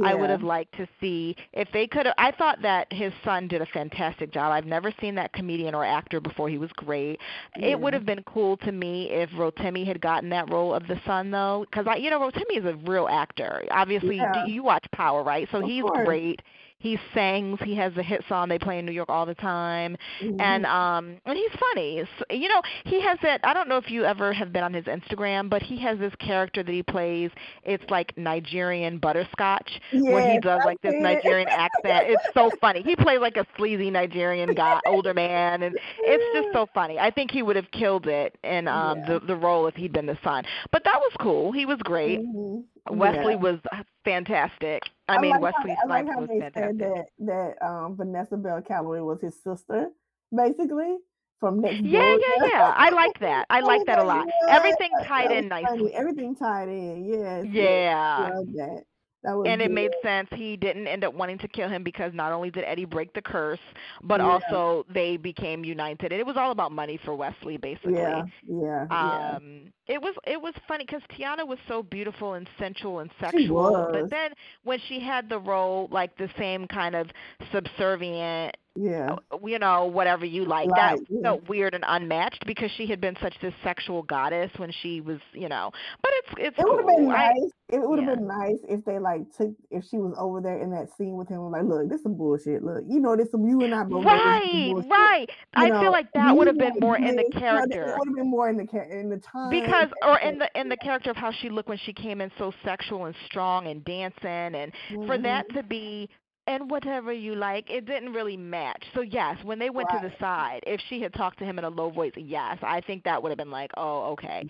[0.03, 2.15] I would have liked to see if they could have.
[2.17, 4.51] I thought that his son did a fantastic job.
[4.51, 6.49] I've never seen that comedian or actor before.
[6.49, 7.19] He was great.
[7.55, 10.99] It would have been cool to me if Rotimi had gotten that role of the
[11.05, 13.63] son though, because I, you know, Rotimi is a real actor.
[13.71, 14.45] Obviously, Yeah.
[14.45, 15.47] you watch Power, right?
[15.51, 16.05] So Of he's course.
[16.05, 16.41] great.
[16.79, 17.59] He sings.
[17.63, 19.95] He has a hit song they play in New York all the time.
[20.39, 20.65] And Mhm.
[20.65, 21.99] um and he's funny.
[22.01, 24.73] S you know he has that i don't know if you ever have been on
[24.73, 27.31] his instagram but he has this character that he plays.
[27.63, 32.05] It's like nigerian butterscotch where he does like this nigerian accent.
[32.07, 32.81] It's so funny.
[32.83, 36.99] He plays like a sleazy nigerian guy older man and it's just so funny.
[36.99, 39.05] I think he would have killed it in um Yeah.
[39.05, 40.43] the the role if he'd been the son.
[40.71, 41.51] But that was cool.
[41.53, 42.21] He was great.
[42.23, 42.65] Mhm.
[42.91, 43.39] Wesley Yeah.
[43.39, 43.59] was
[44.03, 44.83] fantastic.
[45.07, 46.77] I, I mean like how, wesley I like how was they said fantastic.
[46.79, 47.05] that
[47.59, 49.89] that um, Vanessa Bell Calloway was his sister,
[50.35, 50.97] basically
[51.39, 52.73] from next yeah yeah yeah.
[52.77, 53.45] I like that.
[53.49, 54.27] I like that a lot.
[54.27, 55.93] Yeah, everything tied in nicely.
[55.93, 57.05] Everything tied in.
[57.05, 58.79] Yes, yes, Yeah.
[59.25, 59.43] Love that.
[59.43, 60.27] That And it made sense.
[60.31, 63.21] He didn't end up wanting to kill him because not only did Eddie break the
[63.21, 63.59] curse,
[64.03, 64.27] but Yeah.
[64.27, 66.11] also they became united.
[66.11, 67.93] And it was all about money for Wesley, basically.
[67.93, 69.35] Yeah, yeah, yeah.
[69.37, 73.47] Um, it was it was funny because Teyana was so beautiful and sensual and She
[73.47, 73.89] sexual, was.
[73.91, 74.31] but then
[74.63, 77.07] when she had the role like the same kind of
[77.51, 79.15] subservient, Yeah.
[79.31, 81.37] uh, you know, whatever you like, Right, that yeah.
[81.47, 85.47] weird and unmatched because she had been such this sexual goddess when she was, you
[85.47, 85.71] know.
[86.01, 87.09] But it's it's It would have been.
[87.11, 87.51] I- nice.
[87.67, 88.15] It would have yeah.
[88.15, 91.27] been nice if they like took if she was over there in that scene with
[91.29, 91.49] him.
[91.49, 92.63] Like, look, this some bullshit.
[92.63, 95.27] Look, you know, this some you and I both know Right, right.
[95.57, 97.33] You I know, feel like that would have been like more in the this, you
[97.33, 97.81] know, character.
[97.93, 98.67] It would have been more in the
[98.99, 101.79] in the time because or in the in the character of how she looked when
[101.79, 104.71] she came in so sexual and strong and dancing and
[105.07, 105.55] for that Mhm.
[105.55, 106.09] to be
[106.47, 110.11] and whatever you like it didn't really match so yes when they went to the
[110.19, 113.21] side if she had talked to him in a low voice yes i think that
[113.21, 114.47] would have been like oh okay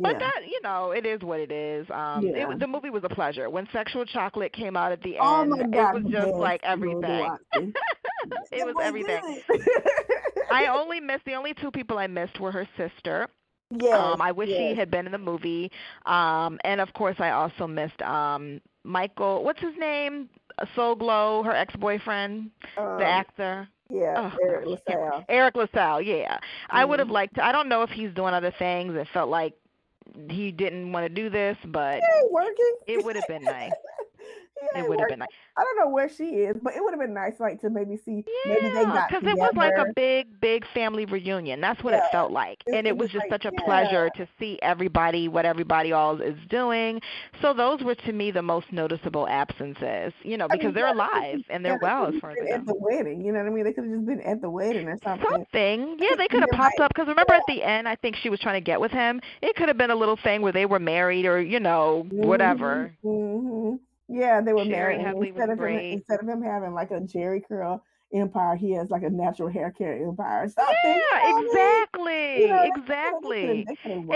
[0.00, 2.46] but that you know it is what it is um Yeah.
[2.46, 5.50] was- the movie was a pleasure when sexual chocolate came out at the Oh end
[5.50, 7.74] my it was just best like everything it
[8.50, 9.42] That was everything.
[10.50, 13.28] I only missed the only two people I missed were her sister.
[13.70, 14.12] Yeah.
[14.12, 15.70] Um, I wish she had been in the movie.
[16.06, 19.42] Um, and of course, I also missed um, Michael.
[19.44, 20.28] What's his name?
[20.74, 23.68] Soul Glo, her ex-boyfriend, um, the actor.
[23.88, 25.24] Yeah, Oh, Eric LaSalle.
[25.28, 26.02] Eric LaSalle.
[26.02, 26.38] Yeah,
[26.70, 27.12] I would have Mhm.
[27.12, 27.34] liked.
[27.36, 28.96] To, I don't know if he's doing other things.
[28.96, 29.54] It felt like
[30.30, 32.00] he didn't want to do this, but
[32.30, 32.74] working.
[32.86, 33.70] it would have been nice.
[34.74, 35.28] It would have been nice.
[35.56, 37.96] I don't know where she is, but it would have been nice, like to maybe
[37.96, 41.60] see maybe they Yeah, got because it was like a big, big family reunion.
[41.60, 44.58] That's what it felt like, and it was just like, such a pleasure to see
[44.62, 47.00] everybody, what everybody all is doing.
[47.40, 50.86] So those were to me the most noticeable absences, you know, I mean, because they're
[50.86, 53.24] yeah, alive and they're they well as far as at the wedding.
[53.24, 53.64] You know what I mean?
[53.64, 55.46] They could have just been at the wedding or something.
[55.52, 56.80] Something, yeah, they could have popped right.
[56.80, 59.20] up because remember at the end, I think she was trying to get with him.
[59.42, 62.92] It could have been a little thing where they were married or you know whatever.
[63.02, 63.76] hmm
[64.08, 65.28] Yeah, they were Sherry married.
[65.28, 67.82] Instead of him, instead of him having like a Jheri curl
[68.20, 70.44] empire, he has like a natural hair care empire.
[70.44, 70.74] or Something.
[70.84, 71.46] you know Yeah, what I mean?
[71.48, 73.66] exactly, You know, could've- exactly.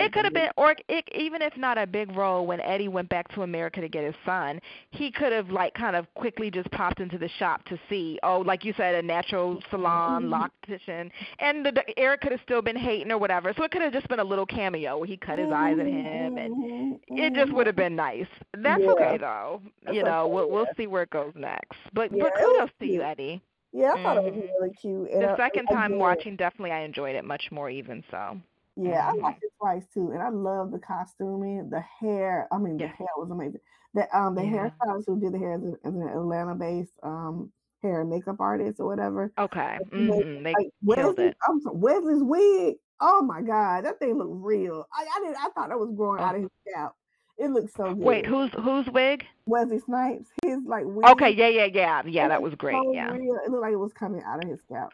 [0.01, 3.09] It could have been, or it, even if not a big role, when Eddie went
[3.09, 6.71] back to America to get his son, he could have like kind of quickly just
[6.71, 10.49] popped into the shop to see, oh, like you said, a natural salon, Mhm.
[10.69, 13.53] loctician, and the, the Eric could have still been hating or whatever.
[13.57, 15.87] So it could have just been a little cameo where he cut his eyes at
[15.87, 18.27] him, and Mhm, it just would have been nice.
[18.57, 18.91] That's Yeah.
[18.93, 19.63] okay though.
[19.83, 21.79] That's you know, okay, we'll we'll see where it goes next.
[21.93, 23.03] But Yeah, but kudos to you.
[23.03, 23.41] Eddie.
[23.73, 25.11] Yeah, I thought it was really cute.
[25.11, 28.41] And The I- second time again, watching, definitely I enjoyed it much more even so.
[28.77, 29.23] Yeah, I Mhm.
[29.23, 32.49] watched it twice too, and I love the costuming, the hair.
[32.51, 33.61] I mean, the hair was amazing.
[33.95, 34.71] The um, the Yeah.
[34.71, 37.53] hairstylist who did the hair is, is an Atlanta-based um
[37.83, 39.33] hair and makeup artist or whatever.
[39.39, 39.79] Okay.
[39.93, 40.45] Made- Mhm.
[40.45, 40.57] They like
[40.97, 41.37] killed Wesley, it.
[41.49, 42.77] I'm sorry, Wesley's wig.
[43.01, 44.87] Oh my God, that thing looked real.
[44.93, 45.37] I I didn't.
[45.37, 46.93] I thought that was growing out of his scalp.
[47.41, 47.97] It looked so good.
[47.97, 49.25] Wait, who's whose wig?
[49.47, 51.09] Wesley Snipes, his like wig.
[51.09, 52.27] Okay, yeah, yeah, yeah, yeah.
[52.27, 52.75] it That was great.
[52.75, 53.35] so Yeah, real.
[53.47, 54.93] It looked like it was coming out of his scalp.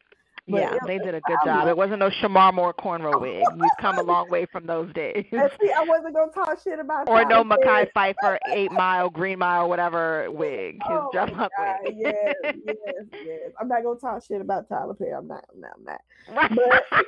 [0.48, 0.74] But yeah.
[0.76, 1.58] it- They did a good job.
[1.60, 3.42] love It wasn't no Shemar Moore cornrow wig.
[3.58, 5.26] We've come a long way from those days.
[5.30, 5.36] See,
[5.72, 10.30] I wasn't gonna talk shit about Or no Mekhi Phifer Eight Mile, Green Mile, whatever
[10.30, 10.74] wig.
[10.74, 11.94] His Oh dress up God, wig.
[11.98, 12.74] yes, yes,
[13.12, 13.50] yes.
[13.60, 15.12] I'm not gonna talk shit about Tyler Perry.
[15.14, 15.44] I'm not.
[15.52, 15.72] I'm not.
[15.76, 16.00] I'm not.
[16.50, 16.50] Right.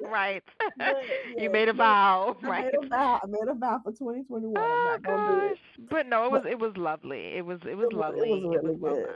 [0.00, 0.42] But- right.
[0.78, 0.96] But,
[1.38, 2.64] you made a vow, I right?
[2.64, 3.20] made a vow.
[3.22, 4.56] I made a vow for 2021.
[4.56, 5.50] I'm Oh not gonna do oh, it.
[5.50, 5.86] gosh.
[5.90, 7.34] But no, it was it was lovely.
[7.36, 8.30] It was it was- was it lovely.
[8.30, 9.06] was really well good.
[9.06, 9.14] done.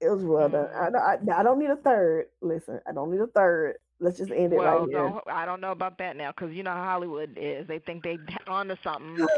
[0.00, 0.68] It was well done.
[0.74, 2.26] I, I, I don't need a third.
[2.40, 3.76] Listen, I don't need a third.
[4.02, 4.98] Let's just end it Well, right here.
[4.98, 7.66] no, I don't know about that now because you know how Hollywood is.
[7.68, 8.16] They think they're
[8.48, 9.16] onto something.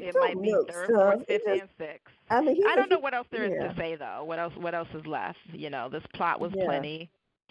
[0.00, 2.06] It might be third, fourth, fifth, just, and sixth.
[2.30, 4.24] I mean, I don't know what else there is yeah, to say though.
[4.24, 4.54] What else?
[4.56, 5.38] What else is left?
[5.52, 6.64] You know, this plot was yeah.
[6.64, 7.10] plenty.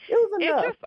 [0.09, 0.65] It was It enough.
[0.65, 0.77] just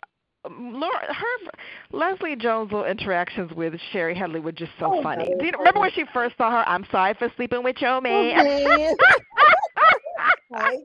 [0.44, 1.50] um, Laura, her
[1.92, 5.26] Leslie Jones' little interactions with Shari Headley were just so Oh, funny.
[5.38, 6.68] Do you remember when she first saw her?
[6.68, 8.94] I'm sorry for sleeping with your Oh, man.
[10.50, 10.78] Hey.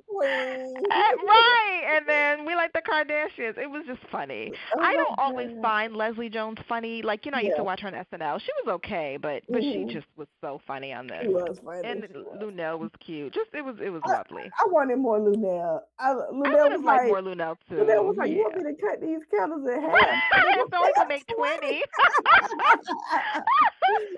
[0.91, 0.95] Uh,
[1.27, 3.57] right, and then we like the Kardashians.
[3.57, 4.51] It was just funny.
[4.73, 5.61] Oh I don't always God.
[5.61, 7.01] find Leslie Jones funny.
[7.01, 8.39] Like you know, I used to watch her on SNL.
[8.39, 11.81] She was okay, but but she hmm just was so funny on She was funny.
[11.83, 12.37] And She was.
[12.41, 13.33] Lunell was cute.
[13.33, 14.51] Just it was it was I, lovely.
[14.61, 15.81] I wanted more Lunell.
[15.99, 18.17] I, I Lunell would was like, more Lunell Lunell was too.
[18.17, 20.43] like, you want me to cut these candles in half?
[20.43, 21.27] Nigga, so I can make 20.
[21.27, 21.83] twenty.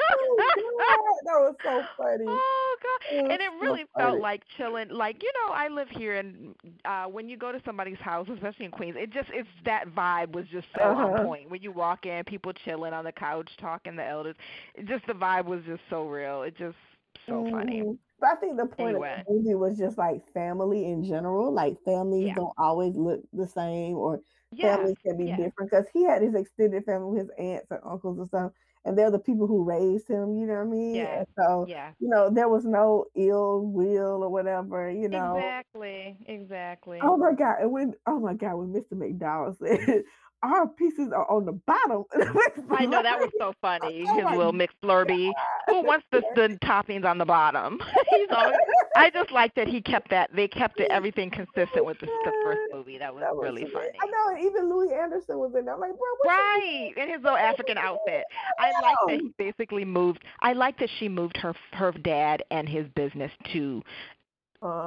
[0.10, 0.42] oh,
[0.78, 0.98] God.
[1.26, 2.26] That was so funny.
[2.82, 3.02] God.
[3.10, 4.90] It was And it really felt like chilling.
[4.90, 6.56] Like, you know, I live here and
[6.86, 10.32] uh when you go to somebody's house, especially in Queens, it just it's that vibe
[10.34, 11.26] was just so on Uh-huh.
[11.26, 11.50] point.
[11.50, 14.36] When you walk in, people chilling on the couch talking to elders.
[14.76, 16.44] It just the vibe was just so real.
[16.44, 16.78] It just
[17.28, 17.84] so funny.
[17.84, 19.26] hmm But I think the point of Anyway.
[19.26, 21.54] the movie was just like family in general.
[21.54, 22.36] Like families Yeah.
[22.36, 24.22] don't always look the same, or
[24.52, 24.56] Yes.
[24.62, 25.30] families can be Yes.
[25.30, 25.70] different.
[25.72, 28.52] Because he had his extended family, his aunts and uncles and stuff,
[28.88, 30.38] and they're the people who raised him.
[30.38, 30.96] You know what I mean?
[30.96, 31.20] Yeah.
[31.20, 31.94] And so, Yeah.
[32.00, 34.90] you know, there was no ill will or whatever.
[34.90, 35.36] You know.
[35.38, 36.18] Exactly.
[36.28, 37.00] Exactly.
[37.02, 37.58] Oh my god!
[37.62, 38.94] And when oh my god, when Mr.
[38.94, 40.04] McDowell said
[40.44, 42.04] our pieces are on the bottom,
[42.72, 44.06] I know that was so oh funny.
[44.08, 45.32] Oh His little mixed blurby.
[45.68, 47.80] Who wants the the toppings on the bottom?
[48.10, 48.56] He's always.
[48.96, 50.30] I just like that he kept that.
[50.36, 52.98] They kept it, everything consistent with the, the first movie.
[52.98, 53.94] That was, That was really hilarious.
[54.00, 54.12] funny.
[54.14, 55.76] I know, even Louie Anderson was in there.
[55.76, 58.24] I'm like, bro, Right, in his little African outfit.
[58.60, 60.24] I like that he basically moved.
[60.42, 63.84] I like that she moved her her dad and his business to.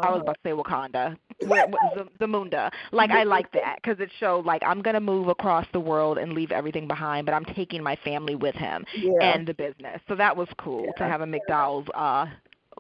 [0.03, 2.71] I was Uh, about to say Wakanda, what, Z- Zamunda.
[2.93, 6.33] Like I like that because it showed like I'm gonna move across the world and
[6.33, 9.35] leave everything behind, but I'm taking my family with him yeah.
[9.35, 10.01] and the business.
[10.09, 12.27] So that was cool to have a McDowell's uh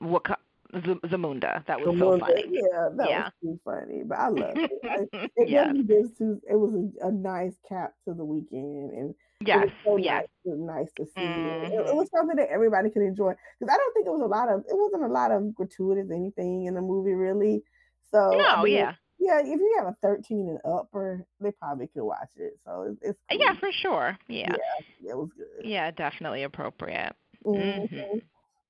[0.00, 0.38] Waka-
[0.74, 1.64] Z- Zamunda.
[1.66, 2.44] That was so funny.
[2.48, 3.18] Yeah, that Yeah.
[3.18, 5.10] was too funny, but I loved it.
[5.36, 5.76] It yes.
[5.84, 5.84] really
[6.18, 6.40] too.
[6.48, 9.14] It was a, a nice cap to the weekend, and
[9.44, 9.68] Yes.
[9.84, 10.20] so Yes.
[10.22, 11.22] nice, it was nice to see.
[11.22, 11.96] It, it Mhm.
[11.96, 14.60] was something that everybody could enjoy because I don't think it was a lot of.
[14.68, 17.64] It wasn't a lot of gratuitous anything in the movie, really.
[18.10, 18.94] So I mean, Yeah.
[19.18, 22.58] yeah, if you have a thirteen and upper, they probably could watch it.
[22.64, 23.38] So it's, it's cool.
[23.40, 24.18] Yeah, for sure.
[24.28, 24.54] Yeah.
[25.00, 25.64] yeah, it was good.
[25.64, 27.14] Yeah, definitely appropriate.
[27.46, 27.88] Mhm.
[27.90, 28.22] Mhm.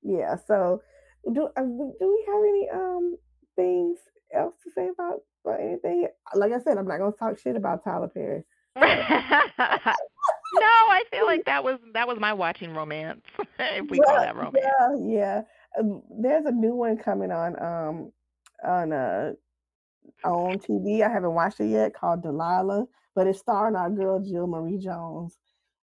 [0.03, 0.37] Yeah.
[0.37, 0.83] So,
[1.33, 3.16] do uh, do we have any um
[3.57, 3.99] things
[4.33, 6.07] else to say about about anything?
[6.35, 8.45] Like I said, I'm not gonna talk shit about Tyler Perry.
[10.55, 13.22] no, I feel like that was that was my watching romance,
[13.59, 14.57] if we call Yeah, that romance.
[14.57, 15.42] yeah, yeah.
[15.78, 18.12] Um, there's a new one coming on um
[18.64, 19.32] on uh
[20.24, 21.03] on TV.
[21.03, 25.38] I haven't watched it yet called Delilah, but it's starring our girl Jill Marie Jones.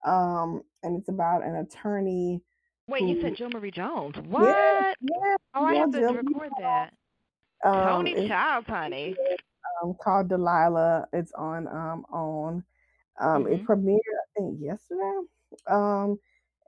[0.05, 2.41] Um, and it's about an attorney.
[2.87, 4.15] Wait, you said Jill Marie Jones.
[4.17, 4.41] What?
[4.47, 4.93] yeah.
[5.53, 6.93] Oh, I have to Jill record that.
[7.65, 9.15] Um, Toni Childs, honey.
[9.83, 11.07] um, called Delilah.
[11.13, 12.63] It's on um on
[13.19, 13.67] um it Mhm.
[13.67, 15.19] premiered I think yesterday.
[15.67, 16.19] Um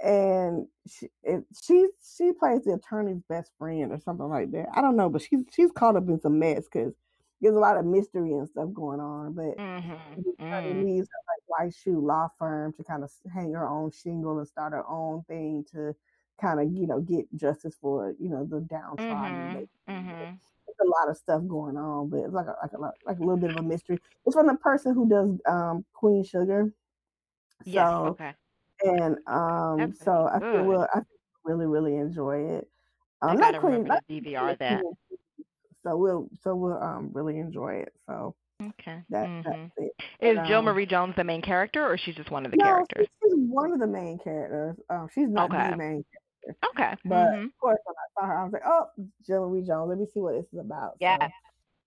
[0.04, 1.88] and she it, she
[2.18, 4.68] she plays the attorney's best friend or something like that.
[4.74, 6.94] I don't know, but she's she's caught up in some mess because
[7.42, 9.34] there's a lot of mystery and stuff going on.
[9.34, 10.02] But Mhm.
[10.16, 10.86] the attorney Mm.
[10.86, 14.48] leaves her like white shoe law firm to kind of hang her own shingle and
[14.48, 15.96] start her own thing to
[16.42, 19.68] kind of you know get justice for you know the downtrodden.
[19.88, 20.40] Mhm.
[20.82, 23.22] A lot of stuff going on, but it's like a, like a lot- like a
[23.22, 24.00] little bit of a mystery.
[24.26, 26.74] It's from the person who does um Queen Sugar.
[27.66, 27.88] Yes.
[27.88, 28.34] So Okay.
[28.84, 31.08] and um That's so I think we'll I think
[31.46, 32.68] we'll really really enjoy it.
[33.22, 34.82] I Um, gotta not Queen, not DVR that.
[35.84, 37.94] so we'll so we'll um really enjoy it.
[38.08, 39.04] So Okay.
[39.10, 39.44] that Mhm.
[39.44, 39.92] that's it.
[40.20, 42.58] Is And, Jill um, Marie Jones the main character, or she's just one of the
[42.58, 43.08] no, characters?
[43.22, 44.78] she's, she's one of the main characters.
[44.90, 45.70] Um, she's not Okay.
[45.72, 46.06] the main,
[46.72, 46.96] Okay.
[47.06, 47.46] but Mhm.
[47.46, 48.88] of course when I saw her, I was like, oh,
[49.26, 49.90] Jill Marie Jones.
[49.90, 50.94] Let me see what this is about.
[50.94, 51.30] So, Yeah.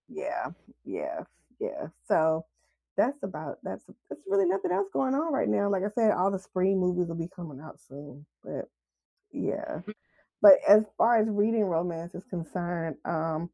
[0.08, 0.50] yeah,
[0.84, 1.24] yeah,
[1.60, 1.88] yeah.
[2.04, 2.46] So
[2.96, 5.68] that's about that's that's really nothing else going on right now.
[5.70, 8.26] Like I said, all the spring movies will be coming out soon.
[8.42, 8.68] But
[9.32, 9.80] yeah.
[10.42, 13.50] But as far as reading romance is concerned, um,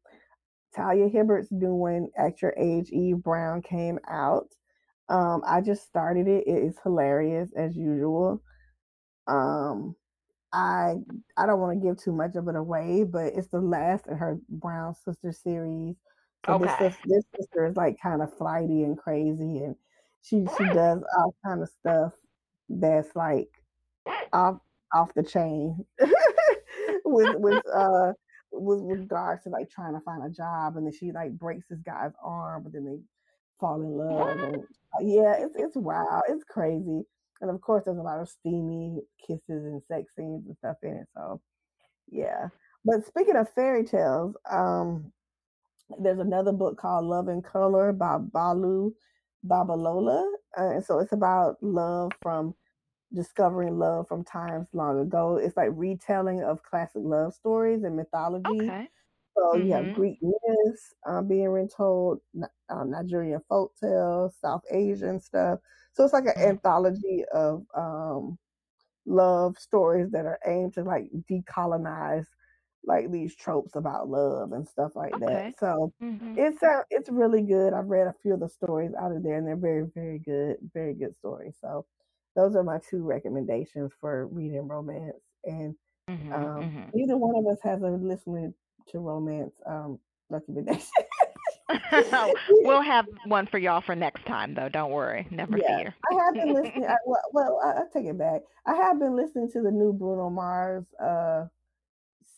[0.75, 4.47] Talia Hibbert's doing Act Your Age Eve Brown came out.
[5.09, 6.47] Um, I just started it.
[6.47, 8.41] It is hilarious as usual.
[9.27, 9.95] Um,
[10.53, 10.95] I
[11.37, 14.17] I don't want to give too much of it away, but it's the last in
[14.17, 15.95] her Brown sister series.
[16.45, 16.77] So this Okay.
[16.77, 19.75] sis- this sister is like kind of flighty and crazy, and
[20.21, 22.13] she she does all kind of stuff
[22.69, 23.49] that's like
[24.33, 24.59] off
[24.93, 25.85] off the chain
[27.05, 28.13] with with uh
[28.51, 31.65] with with regards to like trying to find a job, and then she like breaks
[31.69, 32.99] this guy's arm, but then they
[33.59, 34.63] fall in love and
[35.01, 36.23] yeah, it's it's wild.
[36.29, 37.03] It's crazy.
[37.41, 40.97] And of course there's a lot of steamy kisses and sex scenes and stuff in
[40.97, 41.07] it.
[41.15, 41.41] So
[42.09, 42.49] yeah.
[42.85, 45.11] But speaking of fairy tales, um,
[45.99, 48.93] there's another book called Love in Color by Bolu
[49.45, 50.23] Babalola.
[50.57, 52.55] Uh, and so it's about love from
[53.13, 55.37] discovering love from times long ago.
[55.37, 58.61] It's like retelling of classic love stories and mythology.
[58.61, 58.87] Okay.
[59.41, 59.91] So you have Mhm.
[59.91, 62.19] Greek myths um, being retold,
[62.69, 65.59] um, Nigerian folk tales, South Asian stuff.
[65.93, 66.57] So it's like an Mm.
[66.57, 68.37] anthology of um,
[69.05, 72.27] love stories that are aimed to like decolonize
[72.83, 75.43] like these tropes about love and stuff like that.
[75.43, 75.55] Okay.
[75.59, 76.37] So Mhm.
[76.37, 77.73] it's uh, it's really good.
[77.73, 80.57] I've read a few of the stories out of there, and they're very very good,
[80.73, 81.57] very good stories.
[81.61, 81.85] So
[82.35, 85.21] those are my two recommendations for reading romance.
[85.45, 85.75] And
[86.07, 86.51] Mhm.
[86.57, 86.93] um, Mhm.
[86.93, 88.53] neither one of us has a listening
[88.91, 90.87] to romance um, recommendation.
[92.49, 94.69] we'll have one for y'all for next time, though.
[94.69, 95.27] Don't worry.
[95.31, 95.95] Never Yeah, fear.
[96.11, 96.85] I have been listening.
[96.89, 98.41] I, well, well I, I take it back.
[98.65, 101.45] I have been listening to the new Bruno Mars uh,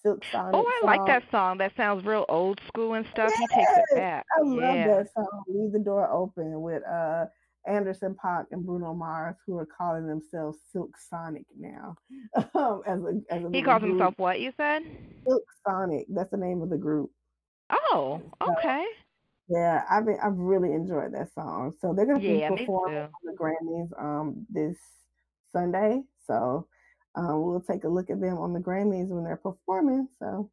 [0.01, 1.57] Silk oh, I like that song.
[1.57, 3.33] That sounds real old school and stuff.
[3.37, 4.25] He takes it back.
[4.37, 4.87] I love Yeah.
[4.97, 5.43] that song.
[5.47, 7.25] Leave the door open with uh,
[7.67, 11.95] Anderson Paak and Bruno Mars, who are calling themselves Silk Sonic now.
[12.55, 13.91] um, as a as a He calls group.
[13.91, 14.83] himself what you said?
[15.27, 16.05] Silk Sonic.
[16.09, 17.11] That's the name of the group.
[17.69, 18.85] Oh, So okay.
[19.49, 21.73] yeah, I've been, I've really enjoyed that song.
[21.79, 24.77] So they're gonna be Yeah, me performing on the Grammys um this
[25.51, 26.01] Sunday.
[26.25, 26.67] So
[27.15, 30.07] um, we'll take a look at them on the Grammys when they're performing.
[30.19, 30.49] So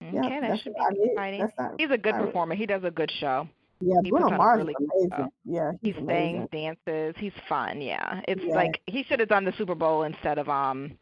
[0.00, 1.48] yeah, Okay, that should be exciting.
[1.78, 2.54] He's a good performer.
[2.54, 3.48] He does a good show.
[3.80, 5.10] Yeah, He Bruno puts on a Mars really is amazing.
[5.16, 5.32] show.
[5.44, 7.14] Yeah, He he's sings, dances.
[7.18, 7.80] He's fun.
[7.80, 8.54] Yeah, it's Yeah.
[8.54, 10.98] like he should have done the Super Bowl instead of um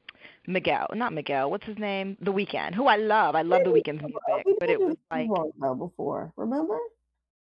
[0.47, 0.87] Miguel.
[0.95, 1.51] Not Miguel.
[1.51, 2.17] What's his name?
[2.21, 3.35] The Weeknd, who I love.
[3.37, 6.33] I love The Weeknd's music, He but did it was the like, Super Bowl before.
[6.37, 6.79] Remember?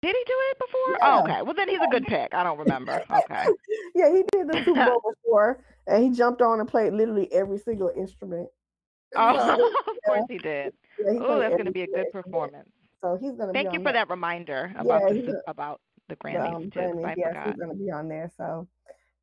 [0.02, 0.96] did he do it before?
[1.00, 1.16] Yeah.
[1.16, 1.42] Oh, okay.
[1.42, 2.34] Well, then he's a good pick.
[2.34, 3.02] I don't remember.
[3.10, 3.44] Okay.
[3.94, 7.58] yeah, he did the Super Bowl before, and he jumped on and played literally every
[7.58, 8.48] single instrument.
[9.16, 10.74] Oh, of course he did.
[11.06, 12.68] Oh, that's going to be a good performance.
[13.02, 14.08] So he's gonna Thank you for that.
[14.08, 17.14] that reminder about Yeah, the about the the, Grammys um, Grammys.
[17.16, 18.30] Yes, he's gonna be on there.
[18.36, 18.68] So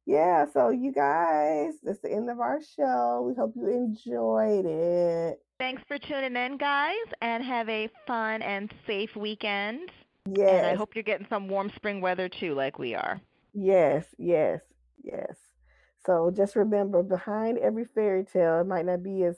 [0.06, 3.26] yeah, so you guys, that's the end of our show.
[3.28, 5.42] We hope you enjoyed it.
[5.60, 9.92] Thanks for tuning in, guys, and have a fun and safe weekend.
[10.36, 10.50] Yes.
[10.50, 13.22] And I hope you're getting some warm spring weather too, like we are.
[13.54, 14.62] Yes, yes,
[15.04, 15.38] yes.
[16.06, 19.38] So just remember, behind every fairy tale, it might not be as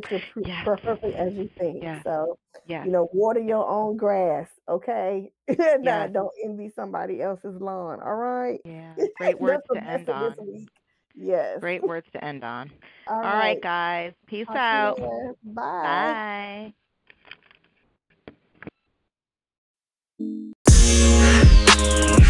[0.00, 1.82] picture perfect as you think.
[2.04, 2.86] So Yes.
[2.86, 5.32] you know, water your own grass, okay?
[5.48, 6.10] Yes.
[6.12, 8.00] don't envy somebody else's lawn.
[8.00, 8.60] All right.
[8.64, 8.94] Yeah.
[9.16, 10.34] Great words to end on.
[10.40, 10.68] week.
[11.14, 11.58] Yes.
[11.60, 12.70] Great words to end on.
[13.06, 14.12] All All right, guys.
[14.26, 14.98] Peace Talk out.
[15.44, 16.72] Bye.
[20.28, 22.21] Bye.